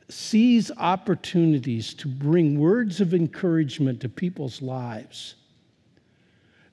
seize 0.07 0.69
opportunities 0.77 1.95
to 1.95 2.07
bring 2.07 2.59
words 2.59 3.01
of 3.01 3.15
encouragement 3.15 4.01
to 4.01 4.09
people's 4.09 4.61
lives, 4.61 5.35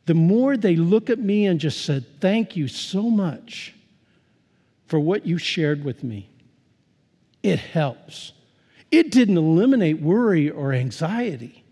the 0.09 0.15
more 0.15 0.57
they 0.57 0.75
look 0.75 1.11
at 1.11 1.19
me 1.19 1.45
and 1.45 1.61
just 1.61 1.85
said, 1.85 2.03
Thank 2.19 2.57
you 2.57 2.67
so 2.67 3.11
much 3.11 3.75
for 4.87 4.99
what 4.99 5.27
you 5.27 5.37
shared 5.37 5.85
with 5.85 6.03
me, 6.03 6.31
it 7.43 7.59
helps. 7.59 8.33
It 8.91 9.11
didn't 9.11 9.37
eliminate 9.37 10.01
worry 10.01 10.49
or 10.49 10.73
anxiety, 10.73 11.63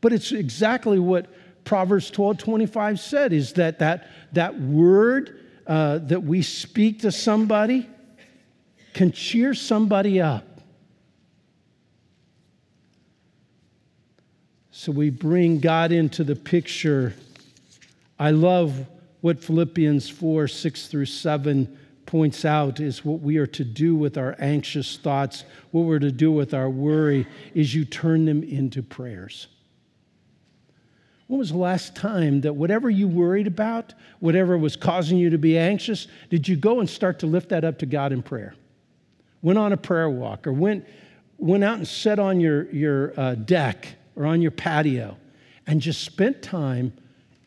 but 0.00 0.14
it's 0.14 0.32
exactly 0.32 0.98
what 0.98 1.26
Proverbs 1.64 2.10
12 2.10 2.38
25 2.38 2.98
said 2.98 3.34
is 3.34 3.52
that 3.52 3.78
that, 3.80 4.08
that 4.32 4.58
word 4.58 5.38
uh, 5.66 5.98
that 5.98 6.22
we 6.22 6.40
speak 6.40 7.00
to 7.00 7.12
somebody 7.12 7.86
can 8.94 9.12
cheer 9.12 9.52
somebody 9.52 10.18
up. 10.18 10.47
So 14.78 14.92
we 14.92 15.10
bring 15.10 15.58
God 15.58 15.90
into 15.90 16.22
the 16.22 16.36
picture. 16.36 17.12
I 18.16 18.30
love 18.30 18.86
what 19.22 19.42
Philippians 19.42 20.08
4 20.08 20.46
6 20.46 20.86
through 20.86 21.06
7 21.06 21.76
points 22.06 22.44
out 22.44 22.78
is 22.78 23.04
what 23.04 23.18
we 23.18 23.38
are 23.38 23.46
to 23.48 23.64
do 23.64 23.96
with 23.96 24.16
our 24.16 24.36
anxious 24.38 24.96
thoughts, 24.96 25.42
what 25.72 25.80
we're 25.80 25.98
to 25.98 26.12
do 26.12 26.30
with 26.30 26.54
our 26.54 26.70
worry, 26.70 27.26
is 27.54 27.74
you 27.74 27.84
turn 27.84 28.24
them 28.24 28.44
into 28.44 28.80
prayers. 28.80 29.48
When 31.26 31.40
was 31.40 31.50
the 31.50 31.58
last 31.58 31.96
time 31.96 32.42
that 32.42 32.54
whatever 32.54 32.88
you 32.88 33.08
worried 33.08 33.48
about, 33.48 33.94
whatever 34.20 34.56
was 34.56 34.76
causing 34.76 35.18
you 35.18 35.28
to 35.30 35.38
be 35.38 35.58
anxious, 35.58 36.06
did 36.30 36.46
you 36.46 36.54
go 36.54 36.78
and 36.78 36.88
start 36.88 37.18
to 37.18 37.26
lift 37.26 37.48
that 37.48 37.64
up 37.64 37.80
to 37.80 37.86
God 37.86 38.12
in 38.12 38.22
prayer? 38.22 38.54
Went 39.42 39.58
on 39.58 39.72
a 39.72 39.76
prayer 39.76 40.08
walk 40.08 40.46
or 40.46 40.52
went, 40.52 40.86
went 41.36 41.64
out 41.64 41.78
and 41.78 41.88
sat 41.88 42.20
on 42.20 42.38
your, 42.38 42.70
your 42.70 43.18
uh, 43.18 43.34
deck 43.34 43.97
or 44.18 44.26
on 44.26 44.42
your 44.42 44.50
patio 44.50 45.16
and 45.66 45.80
just 45.80 46.02
spent 46.02 46.42
time 46.42 46.92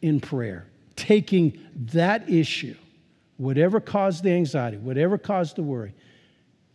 in 0.02 0.22
prayer, 0.22 0.66
taking 0.96 1.60
that 1.76 2.28
issue, 2.30 2.76
whatever 3.38 3.80
caused 3.80 4.24
the 4.24 4.32
anxiety, 4.32 4.78
whatever 4.78 5.18
caused 5.18 5.58
the 5.58 5.64
worry, 5.64 5.94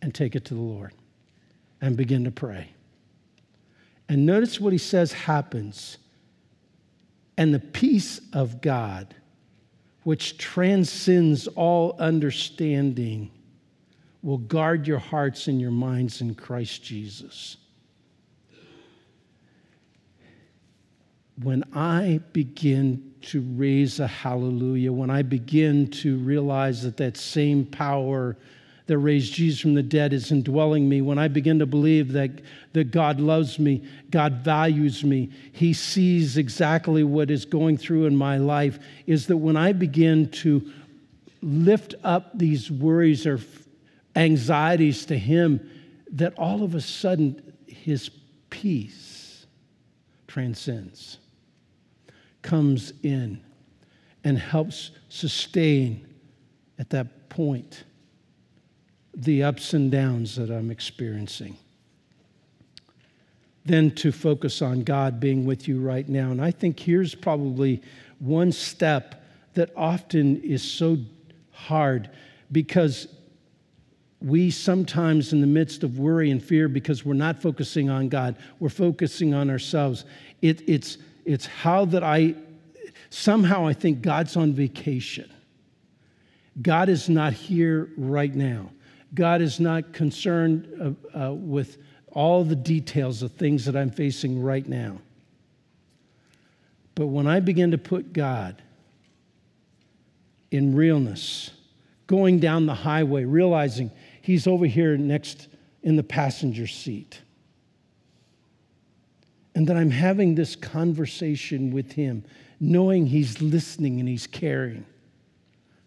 and 0.01 0.13
take 0.13 0.35
it 0.35 0.45
to 0.45 0.53
the 0.53 0.61
Lord 0.61 0.93
and 1.81 1.97
begin 1.97 2.23
to 2.25 2.31
pray. 2.31 2.69
And 4.07 4.25
notice 4.25 4.59
what 4.59 4.71
he 4.71 4.77
says 4.77 5.11
happens. 5.11 5.97
And 7.37 7.53
the 7.53 7.59
peace 7.59 8.21
of 8.33 8.61
God, 8.61 9.15
which 10.03 10.37
transcends 10.37 11.47
all 11.47 11.95
understanding, 11.99 13.31
will 14.21 14.37
guard 14.37 14.87
your 14.87 14.99
hearts 14.99 15.47
and 15.47 15.59
your 15.59 15.71
minds 15.71 16.21
in 16.21 16.35
Christ 16.35 16.83
Jesus. 16.83 17.57
When 21.41 21.63
I 21.73 22.19
begin 22.33 23.13
to 23.23 23.41
raise 23.55 23.99
a 23.99 24.07
hallelujah, 24.07 24.91
when 24.91 25.09
I 25.09 25.21
begin 25.21 25.87
to 25.91 26.17
realize 26.17 26.81
that 26.83 26.97
that 26.97 27.17
same 27.17 27.65
power 27.65 28.37
that 28.87 28.97
raised 28.97 29.33
Jesus 29.33 29.59
from 29.59 29.73
the 29.73 29.83
dead 29.83 30.13
is 30.13 30.31
indwelling 30.31 30.87
me, 30.87 31.01
when 31.01 31.19
I 31.19 31.27
begin 31.27 31.59
to 31.59 31.65
believe 31.65 32.13
that, 32.13 32.31
that 32.73 32.91
God 32.91 33.19
loves 33.19 33.59
me, 33.59 33.83
God 34.11 34.35
values 34.43 35.03
me, 35.03 35.29
He 35.51 35.73
sees 35.73 36.37
exactly 36.37 37.03
what 37.03 37.29
is 37.29 37.45
going 37.45 37.77
through 37.77 38.05
in 38.05 38.15
my 38.15 38.37
life, 38.37 38.79
is 39.05 39.27
that 39.27 39.37
when 39.37 39.57
I 39.57 39.73
begin 39.73 40.29
to 40.29 40.71
lift 41.41 41.95
up 42.03 42.37
these 42.37 42.71
worries 42.71 43.27
or 43.27 43.39
anxieties 44.15 45.05
to 45.07 45.17
Him, 45.17 45.69
that 46.13 46.33
all 46.39 46.63
of 46.63 46.73
a 46.73 46.81
sudden 46.81 47.53
His 47.67 48.09
peace 48.49 49.45
transcends, 50.27 51.17
comes 52.41 52.93
in, 53.03 53.41
and 54.23 54.37
helps 54.37 54.91
sustain 55.09 56.07
at 56.79 56.89
that 56.89 57.29
point 57.29 57.83
the 59.13 59.43
ups 59.43 59.73
and 59.73 59.91
downs 59.91 60.35
that 60.35 60.51
I'm 60.51 60.69
experiencing. 60.69 61.57
Then 63.65 63.91
to 63.95 64.11
focus 64.11 64.61
on 64.61 64.83
God 64.83 65.19
being 65.19 65.45
with 65.45 65.67
you 65.67 65.79
right 65.79 66.07
now. 66.07 66.31
And 66.31 66.41
I 66.41 66.51
think 66.51 66.79
here's 66.79 67.15
probably 67.15 67.81
one 68.19 68.51
step 68.51 69.23
that 69.55 69.71
often 69.75 70.41
is 70.41 70.61
so 70.61 70.97
hard 71.51 72.09
because 72.51 73.07
we 74.21 74.49
sometimes, 74.49 75.33
in 75.33 75.41
the 75.41 75.47
midst 75.47 75.83
of 75.83 75.99
worry 75.99 76.31
and 76.31 76.43
fear, 76.43 76.67
because 76.67 77.05
we're 77.05 77.13
not 77.13 77.41
focusing 77.41 77.89
on 77.89 78.09
God, 78.09 78.37
we're 78.59 78.69
focusing 78.69 79.33
on 79.33 79.49
ourselves. 79.49 80.05
It, 80.41 80.67
it's, 80.67 80.97
it's 81.27 81.45
how 81.45 81.83
that 81.85 82.03
I, 82.03 82.35
somehow 83.09 83.67
I 83.67 83.73
think 83.73 84.01
God's 84.01 84.37
on 84.37 84.53
vacation. 84.53 85.29
God 86.61 86.87
is 86.87 87.09
not 87.09 87.33
here 87.33 87.89
right 87.97 88.33
now. 88.33 88.71
God 89.13 89.41
is 89.41 89.59
not 89.59 89.91
concerned 89.91 90.97
uh, 91.13 91.27
uh, 91.27 91.33
with 91.33 91.77
all 92.11 92.45
the 92.45 92.55
details 92.55 93.23
of 93.23 93.33
things 93.33 93.65
that 93.65 93.75
I'm 93.75 93.91
facing 93.91 94.41
right 94.41 94.65
now. 94.65 94.99
But 96.95 97.07
when 97.07 97.27
I 97.27 97.41
begin 97.41 97.71
to 97.71 97.77
put 97.77 98.13
God 98.13 98.61
in 100.49 100.75
realness, 100.75 101.51
going 102.07 102.39
down 102.39 102.65
the 102.65 102.73
highway, 102.73 103.25
realizing 103.25 103.91
He's 104.21 104.47
over 104.47 104.65
here 104.65 104.95
next 104.97 105.49
in 105.83 105.97
the 105.97 106.03
passenger 106.03 106.67
seat, 106.67 107.21
and 109.57 109.65
that 109.65 109.75
I'm 109.75 109.89
having 109.89 110.35
this 110.35 110.55
conversation 110.55 111.71
with 111.71 111.91
Him, 111.91 112.23
knowing 112.59 113.07
He's 113.07 113.41
listening 113.41 113.99
and 113.99 114.07
He's 114.07 114.27
caring, 114.27 114.85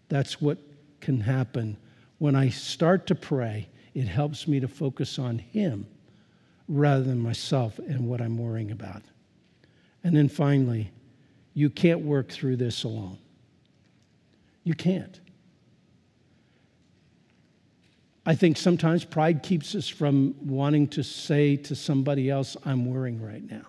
that's 0.09 0.41
what 0.41 0.59
can 1.01 1.21
happen 1.21 1.77
when 2.19 2.35
I 2.35 2.49
start 2.49 3.07
to 3.07 3.15
pray, 3.15 3.69
it 3.95 4.09
helps 4.09 4.49
me 4.49 4.59
to 4.59 4.67
focus 4.67 5.21
on 5.21 5.39
Him 5.39 5.87
rather 6.67 7.05
than 7.05 7.21
myself 7.21 7.79
and 7.79 8.09
what 8.09 8.21
I'm 8.21 8.37
worrying 8.37 8.73
about. 8.73 9.03
And 10.03 10.17
then 10.17 10.29
finally, 10.29 10.91
you 11.55 11.71
can't 11.71 12.01
work 12.01 12.29
through 12.29 12.57
this 12.57 12.83
alone. 12.83 13.19
You 14.65 14.75
can't. 14.75 15.21
I 18.27 18.35
think 18.35 18.57
sometimes 18.57 19.05
pride 19.05 19.43
keeps 19.43 19.75
us 19.75 19.89
from 19.89 20.35
wanting 20.47 20.89
to 20.89 21.03
say 21.03 21.57
to 21.57 21.75
somebody 21.75 22.31
else, 22.31 22.57
I'm 22.65 22.93
worrying 22.93 23.21
right 23.23 23.49
now. 23.51 23.65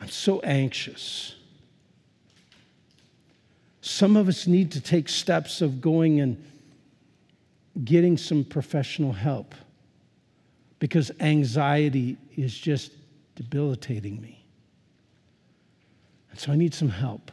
I'm 0.00 0.08
so 0.08 0.40
anxious. 0.40 1.36
Some 3.80 4.16
of 4.16 4.28
us 4.28 4.46
need 4.46 4.72
to 4.72 4.80
take 4.80 5.08
steps 5.08 5.60
of 5.60 5.80
going 5.80 6.20
and 6.20 6.44
getting 7.84 8.16
some 8.16 8.44
professional 8.44 9.12
help 9.12 9.54
because 10.78 11.12
anxiety 11.20 12.16
is 12.36 12.56
just 12.56 12.92
debilitating 13.36 14.20
me. 14.20 14.44
And 16.30 16.40
so 16.40 16.50
I 16.50 16.56
need 16.56 16.74
some 16.74 16.88
help. 16.88 17.30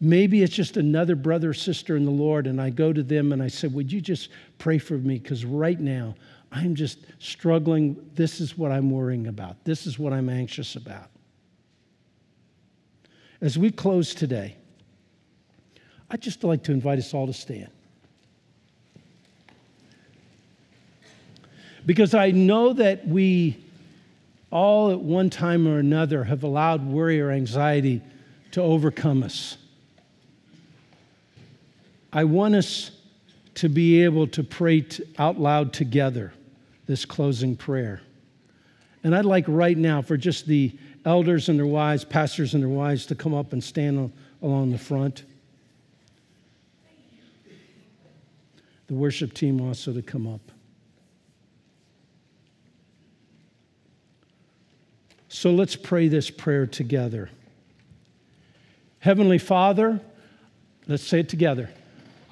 Maybe 0.00 0.42
it's 0.42 0.54
just 0.54 0.76
another 0.76 1.16
brother 1.16 1.50
or 1.50 1.54
sister 1.54 1.96
in 1.96 2.04
the 2.04 2.10
Lord, 2.10 2.46
and 2.46 2.60
I 2.60 2.70
go 2.70 2.92
to 2.92 3.02
them 3.02 3.32
and 3.32 3.42
I 3.42 3.48
say, 3.48 3.66
Would 3.66 3.92
you 3.92 4.00
just 4.00 4.30
pray 4.58 4.78
for 4.78 4.94
me? 4.94 5.18
Because 5.18 5.44
right 5.44 5.78
now 5.78 6.14
I'm 6.52 6.74
just 6.74 6.98
struggling. 7.18 8.10
This 8.14 8.40
is 8.40 8.56
what 8.56 8.70
I'm 8.70 8.90
worrying 8.90 9.26
about, 9.26 9.64
this 9.64 9.86
is 9.86 9.98
what 9.98 10.12
I'm 10.12 10.28
anxious 10.28 10.76
about. 10.76 11.10
As 13.40 13.56
we 13.58 13.70
close 13.70 14.14
today, 14.14 14.56
I'd 16.10 16.20
just 16.20 16.42
like 16.42 16.64
to 16.64 16.72
invite 16.72 16.98
us 16.98 17.12
all 17.14 17.26
to 17.26 17.32
stand. 17.32 17.70
Because 21.86 22.14
I 22.14 22.30
know 22.30 22.72
that 22.72 23.06
we 23.06 23.64
all 24.50 24.90
at 24.90 25.00
one 25.00 25.30
time 25.30 25.66
or 25.66 25.78
another 25.78 26.24
have 26.24 26.42
allowed 26.42 26.86
worry 26.86 27.20
or 27.20 27.30
anxiety 27.30 28.02
to 28.52 28.62
overcome 28.62 29.22
us. 29.22 29.56
I 32.18 32.24
want 32.24 32.56
us 32.56 32.90
to 33.54 33.68
be 33.68 34.02
able 34.02 34.26
to 34.26 34.42
pray 34.42 34.80
t- 34.80 35.04
out 35.20 35.38
loud 35.38 35.72
together 35.72 36.32
this 36.86 37.04
closing 37.04 37.54
prayer. 37.54 38.00
And 39.04 39.14
I'd 39.14 39.24
like 39.24 39.44
right 39.46 39.78
now 39.78 40.02
for 40.02 40.16
just 40.16 40.44
the 40.48 40.76
elders 41.04 41.48
and 41.48 41.56
their 41.56 41.64
wives, 41.64 42.04
pastors 42.04 42.54
and 42.54 42.62
their 42.64 42.68
wives, 42.68 43.06
to 43.06 43.14
come 43.14 43.34
up 43.34 43.52
and 43.52 43.62
stand 43.62 44.12
along 44.42 44.72
the 44.72 44.78
front. 44.78 45.22
The 48.88 48.94
worship 48.94 49.32
team 49.32 49.60
also 49.60 49.92
to 49.92 50.02
come 50.02 50.26
up. 50.26 50.40
So 55.28 55.52
let's 55.52 55.76
pray 55.76 56.08
this 56.08 56.30
prayer 56.30 56.66
together. 56.66 57.30
Heavenly 58.98 59.38
Father, 59.38 60.00
let's 60.88 61.04
say 61.04 61.20
it 61.20 61.28
together. 61.28 61.70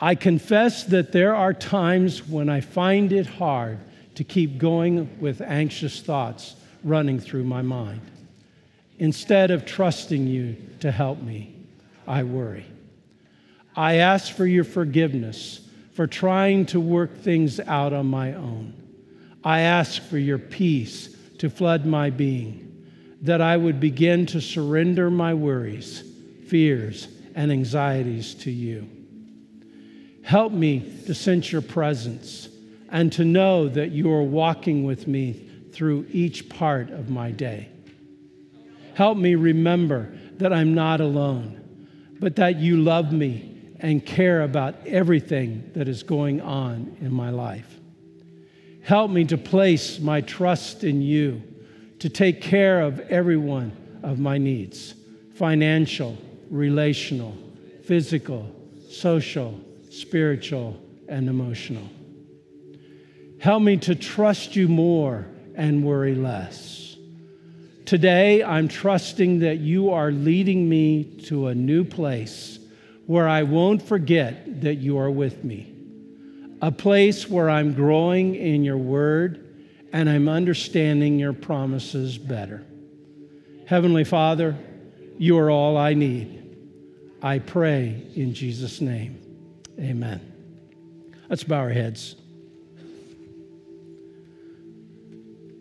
I 0.00 0.14
confess 0.14 0.84
that 0.84 1.12
there 1.12 1.34
are 1.34 1.54
times 1.54 2.26
when 2.26 2.48
I 2.48 2.60
find 2.60 3.12
it 3.12 3.26
hard 3.26 3.78
to 4.16 4.24
keep 4.24 4.58
going 4.58 5.20
with 5.20 5.40
anxious 5.40 6.00
thoughts 6.00 6.56
running 6.84 7.18
through 7.18 7.44
my 7.44 7.62
mind. 7.62 8.02
Instead 8.98 9.50
of 9.50 9.64
trusting 9.64 10.26
you 10.26 10.56
to 10.80 10.90
help 10.90 11.20
me, 11.20 11.54
I 12.06 12.22
worry. 12.24 12.66
I 13.74 13.96
ask 13.96 14.34
for 14.34 14.46
your 14.46 14.64
forgiveness 14.64 15.60
for 15.92 16.06
trying 16.06 16.66
to 16.66 16.80
work 16.80 17.18
things 17.18 17.58
out 17.60 17.92
on 17.92 18.06
my 18.06 18.34
own. 18.34 18.74
I 19.44 19.60
ask 19.60 20.02
for 20.02 20.18
your 20.18 20.38
peace 20.38 21.14
to 21.38 21.50
flood 21.50 21.86
my 21.86 22.10
being 22.10 22.62
that 23.22 23.40
I 23.40 23.56
would 23.56 23.80
begin 23.80 24.26
to 24.26 24.40
surrender 24.40 25.10
my 25.10 25.34
worries, 25.34 26.02
fears, 26.48 27.08
and 27.34 27.50
anxieties 27.50 28.34
to 28.34 28.50
you. 28.50 28.88
Help 30.26 30.52
me 30.52 30.80
to 31.06 31.14
sense 31.14 31.52
your 31.52 31.62
presence 31.62 32.48
and 32.88 33.12
to 33.12 33.24
know 33.24 33.68
that 33.68 33.92
you 33.92 34.12
are 34.12 34.24
walking 34.24 34.82
with 34.82 35.06
me 35.06 35.48
through 35.72 36.04
each 36.10 36.48
part 36.48 36.90
of 36.90 37.08
my 37.08 37.30
day. 37.30 37.68
Help 38.96 39.16
me 39.16 39.36
remember 39.36 40.12
that 40.38 40.52
I'm 40.52 40.74
not 40.74 41.00
alone, 41.00 42.08
but 42.18 42.34
that 42.36 42.56
you 42.56 42.76
love 42.76 43.12
me 43.12 43.56
and 43.78 44.04
care 44.04 44.42
about 44.42 44.84
everything 44.84 45.70
that 45.76 45.86
is 45.86 46.02
going 46.02 46.40
on 46.40 46.96
in 47.00 47.12
my 47.12 47.30
life. 47.30 47.78
Help 48.82 49.12
me 49.12 49.24
to 49.26 49.38
place 49.38 50.00
my 50.00 50.22
trust 50.22 50.82
in 50.82 51.02
you 51.02 51.40
to 52.00 52.08
take 52.08 52.40
care 52.42 52.80
of 52.80 52.98
every 52.98 53.36
one 53.36 53.70
of 54.02 54.18
my 54.18 54.38
needs 54.38 54.92
financial, 55.36 56.18
relational, 56.50 57.36
physical, 57.84 58.50
social, 58.90 59.60
spiritual, 60.00 60.80
and 61.08 61.28
emotional. 61.28 61.88
Help 63.38 63.62
me 63.62 63.76
to 63.78 63.94
trust 63.94 64.56
you 64.56 64.68
more 64.68 65.26
and 65.54 65.84
worry 65.84 66.14
less. 66.14 66.96
Today, 67.84 68.42
I'm 68.42 68.68
trusting 68.68 69.40
that 69.40 69.58
you 69.58 69.90
are 69.90 70.10
leading 70.10 70.68
me 70.68 71.04
to 71.26 71.46
a 71.46 71.54
new 71.54 71.84
place 71.84 72.58
where 73.06 73.28
I 73.28 73.44
won't 73.44 73.80
forget 73.80 74.62
that 74.62 74.76
you 74.76 74.98
are 74.98 75.10
with 75.10 75.44
me, 75.44 75.72
a 76.60 76.72
place 76.72 77.30
where 77.30 77.48
I'm 77.48 77.74
growing 77.74 78.34
in 78.34 78.64
your 78.64 78.78
word 78.78 79.42
and 79.92 80.10
I'm 80.10 80.28
understanding 80.28 81.18
your 81.18 81.32
promises 81.32 82.18
better. 82.18 82.64
Heavenly 83.66 84.04
Father, 84.04 84.56
you 85.18 85.38
are 85.38 85.50
all 85.50 85.76
I 85.76 85.94
need. 85.94 86.56
I 87.22 87.38
pray 87.38 88.02
in 88.14 88.34
Jesus' 88.34 88.80
name. 88.80 89.25
Amen. 89.78 90.20
Let's 91.28 91.44
bow 91.44 91.56
our 91.56 91.70
heads. 91.70 92.16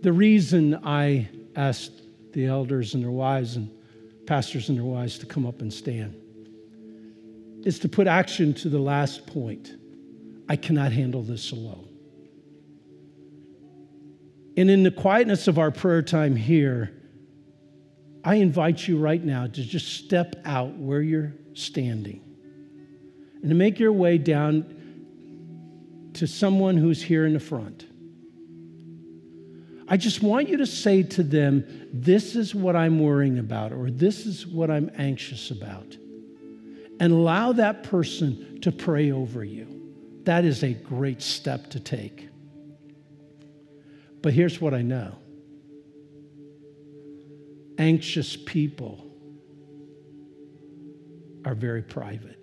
The 0.01 0.13
reason 0.13 0.79
I 0.83 1.27
asked 1.55 2.03
the 2.33 2.45
elders 2.45 2.93
and 2.93 3.03
their 3.03 3.11
wives 3.11 3.55
and 3.55 3.69
pastors 4.27 4.69
and 4.69 4.77
their 4.77 4.85
wives 4.85 5.17
to 5.19 5.25
come 5.25 5.45
up 5.45 5.61
and 5.61 5.73
stand 5.73 6.15
is 7.65 7.79
to 7.79 7.89
put 7.89 8.07
action 8.07 8.53
to 8.53 8.69
the 8.69 8.79
last 8.79 9.25
point. 9.25 9.73
I 10.47 10.55
cannot 10.55 10.91
handle 10.91 11.23
this 11.23 11.51
alone. 11.51 11.87
And 14.57 14.69
in 14.69 14.83
the 14.83 14.91
quietness 14.91 15.47
of 15.47 15.57
our 15.57 15.71
prayer 15.71 16.01
time 16.01 16.35
here, 16.35 16.93
I 18.23 18.35
invite 18.35 18.87
you 18.87 18.97
right 18.97 19.23
now 19.23 19.47
to 19.47 19.63
just 19.63 19.93
step 19.93 20.35
out 20.45 20.75
where 20.77 21.01
you're 21.01 21.33
standing 21.53 22.24
and 23.45 23.51
to 23.51 23.55
make 23.55 23.77
your 23.77 23.93
way 23.93 24.17
down 24.17 24.65
to 26.13 26.25
someone 26.25 26.77
who's 26.77 26.99
here 26.99 27.27
in 27.27 27.33
the 27.33 27.39
front. 27.39 27.85
I 29.87 29.97
just 29.97 30.23
want 30.23 30.49
you 30.49 30.57
to 30.57 30.65
say 30.65 31.03
to 31.03 31.21
them, 31.21 31.63
This 31.93 32.35
is 32.35 32.55
what 32.55 32.75
I'm 32.75 32.97
worrying 32.99 33.37
about, 33.37 33.71
or 33.71 33.91
this 33.91 34.25
is 34.25 34.47
what 34.47 34.71
I'm 34.71 34.89
anxious 34.97 35.51
about. 35.51 35.95
And 36.99 37.13
allow 37.13 37.51
that 37.51 37.83
person 37.83 38.61
to 38.61 38.71
pray 38.71 39.11
over 39.11 39.43
you. 39.43 39.93
That 40.23 40.43
is 40.43 40.63
a 40.63 40.73
great 40.73 41.21
step 41.21 41.69
to 41.69 41.79
take. 41.79 42.27
But 44.23 44.33
here's 44.33 44.59
what 44.59 44.73
I 44.73 44.81
know 44.81 45.19
anxious 47.77 48.35
people 48.35 49.05
are 51.45 51.53
very 51.53 51.83
private. 51.83 52.39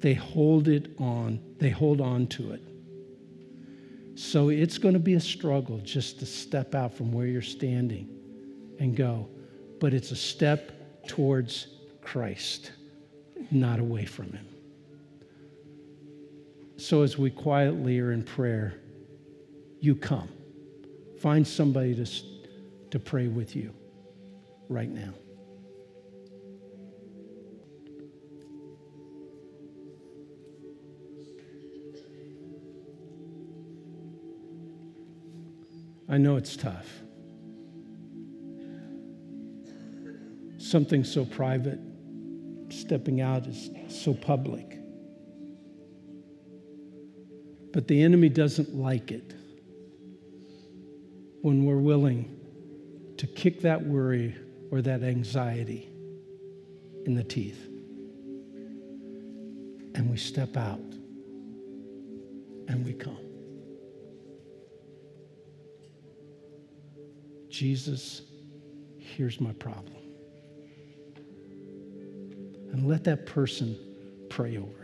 They 0.00 0.14
hold 0.14 0.68
it 0.68 0.90
on, 0.98 1.40
they 1.58 1.70
hold 1.70 2.00
on 2.00 2.26
to 2.28 2.52
it. 2.52 2.62
So 4.14 4.48
it's 4.48 4.78
going 4.78 4.94
to 4.94 5.00
be 5.00 5.14
a 5.14 5.20
struggle 5.20 5.78
just 5.78 6.18
to 6.20 6.26
step 6.26 6.74
out 6.74 6.94
from 6.94 7.12
where 7.12 7.26
you're 7.26 7.42
standing 7.42 8.08
and 8.78 8.96
go. 8.96 9.28
But 9.80 9.94
it's 9.94 10.10
a 10.10 10.16
step 10.16 11.06
towards 11.06 11.68
Christ, 12.02 12.72
not 13.50 13.78
away 13.78 14.04
from 14.04 14.32
Him. 14.32 14.46
So 16.76 17.02
as 17.02 17.18
we 17.18 17.30
quietly 17.30 17.98
are 18.00 18.12
in 18.12 18.22
prayer, 18.22 18.74
you 19.80 19.94
come. 19.94 20.28
Find 21.20 21.46
somebody 21.46 21.94
to, 21.94 22.10
to 22.90 22.98
pray 22.98 23.28
with 23.28 23.54
you 23.54 23.72
right 24.68 24.88
now. 24.88 25.12
I 36.10 36.18
know 36.18 36.34
it's 36.34 36.56
tough. 36.56 36.88
Something 40.58 41.04
so 41.04 41.24
private, 41.24 41.78
stepping 42.68 43.20
out 43.20 43.46
is 43.46 43.70
so 43.88 44.12
public. 44.12 44.78
But 47.72 47.86
the 47.86 48.02
enemy 48.02 48.28
doesn't 48.28 48.74
like 48.74 49.12
it 49.12 49.34
when 51.42 51.64
we're 51.64 51.78
willing 51.78 52.36
to 53.18 53.28
kick 53.28 53.60
that 53.60 53.86
worry 53.86 54.34
or 54.72 54.82
that 54.82 55.04
anxiety 55.04 55.88
in 57.06 57.14
the 57.14 57.22
teeth. 57.22 57.68
And 59.94 60.10
we 60.10 60.16
step 60.16 60.56
out 60.56 60.80
and 62.66 62.84
we 62.84 62.94
come. 62.94 63.29
Jesus, 67.60 68.22
here's 68.96 69.38
my 69.38 69.52
problem. 69.52 70.02
And 72.72 72.88
let 72.88 73.04
that 73.04 73.26
person 73.26 73.78
pray 74.30 74.56
over 74.56 74.79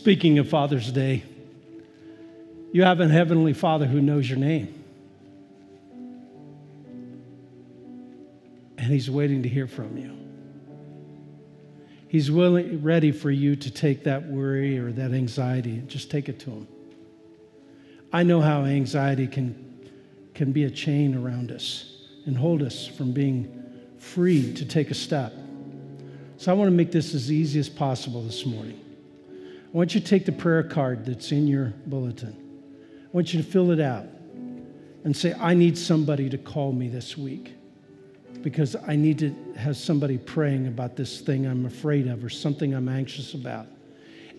Speaking 0.00 0.38
of 0.38 0.48
Father's 0.48 0.90
Day, 0.90 1.22
you 2.72 2.84
have 2.84 3.00
a 3.00 3.08
Heavenly 3.08 3.52
Father 3.52 3.84
who 3.84 4.00
knows 4.00 4.30
your 4.30 4.38
name. 4.38 4.82
And 8.78 8.86
He's 8.86 9.10
waiting 9.10 9.42
to 9.42 9.48
hear 9.50 9.66
from 9.66 9.98
you. 9.98 10.16
He's 12.08 12.30
willing, 12.30 12.82
ready 12.82 13.12
for 13.12 13.30
you 13.30 13.56
to 13.56 13.70
take 13.70 14.04
that 14.04 14.24
worry 14.24 14.78
or 14.78 14.90
that 14.90 15.12
anxiety 15.12 15.72
and 15.72 15.86
just 15.86 16.10
take 16.10 16.30
it 16.30 16.40
to 16.40 16.50
Him. 16.50 16.68
I 18.10 18.22
know 18.22 18.40
how 18.40 18.64
anxiety 18.64 19.26
can, 19.26 19.90
can 20.32 20.50
be 20.50 20.64
a 20.64 20.70
chain 20.70 21.14
around 21.14 21.52
us 21.52 22.06
and 22.24 22.38
hold 22.38 22.62
us 22.62 22.86
from 22.86 23.12
being 23.12 23.52
free 23.98 24.54
to 24.54 24.64
take 24.64 24.90
a 24.90 24.94
step. 24.94 25.34
So 26.38 26.50
I 26.50 26.54
want 26.54 26.68
to 26.68 26.74
make 26.74 26.90
this 26.90 27.12
as 27.12 27.30
easy 27.30 27.60
as 27.60 27.68
possible 27.68 28.22
this 28.22 28.46
morning. 28.46 28.80
I 29.72 29.76
want 29.76 29.94
you 29.94 30.00
to 30.00 30.06
take 30.06 30.26
the 30.26 30.32
prayer 30.32 30.64
card 30.64 31.06
that's 31.06 31.30
in 31.30 31.46
your 31.46 31.72
bulletin. 31.86 32.36
I 33.04 33.08
want 33.12 33.32
you 33.32 33.40
to 33.40 33.48
fill 33.48 33.70
it 33.70 33.78
out 33.78 34.04
and 35.04 35.16
say, 35.16 35.32
I 35.34 35.54
need 35.54 35.78
somebody 35.78 36.28
to 36.28 36.38
call 36.38 36.72
me 36.72 36.88
this 36.88 37.16
week 37.16 37.54
because 38.42 38.74
I 38.74 38.96
need 38.96 39.18
to 39.20 39.32
have 39.56 39.76
somebody 39.76 40.18
praying 40.18 40.66
about 40.66 40.96
this 40.96 41.20
thing 41.20 41.46
I'm 41.46 41.66
afraid 41.66 42.08
of 42.08 42.24
or 42.24 42.28
something 42.28 42.74
I'm 42.74 42.88
anxious 42.88 43.34
about. 43.34 43.66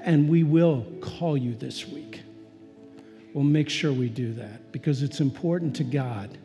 And 0.02 0.28
we 0.28 0.44
will 0.44 0.86
call 1.00 1.38
you 1.38 1.56
this 1.56 1.88
week. 1.88 2.24
We'll 3.34 3.46
make 3.46 3.70
sure 3.70 3.94
we 3.94 4.10
do 4.10 4.34
that 4.34 4.74
because 4.74 5.02
it's 5.02 5.22
important 5.22 5.78
to 5.78 5.86
God 5.86 6.38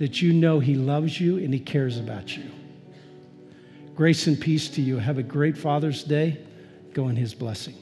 that 0.00 0.20
you 0.20 0.32
know 0.32 0.58
He 0.58 0.74
loves 0.74 1.20
you 1.20 1.38
and 1.38 1.54
He 1.54 1.60
cares 1.60 2.00
about 2.00 2.36
you. 2.36 2.50
Grace 3.94 4.26
and 4.26 4.40
peace 4.40 4.68
to 4.70 4.82
you. 4.82 4.98
Have 4.98 5.18
a 5.18 5.22
great 5.22 5.56
Father's 5.56 6.02
Day. 6.02 6.40
Go 6.92 7.08
in 7.08 7.14
His 7.14 7.34
blessing. 7.34 7.76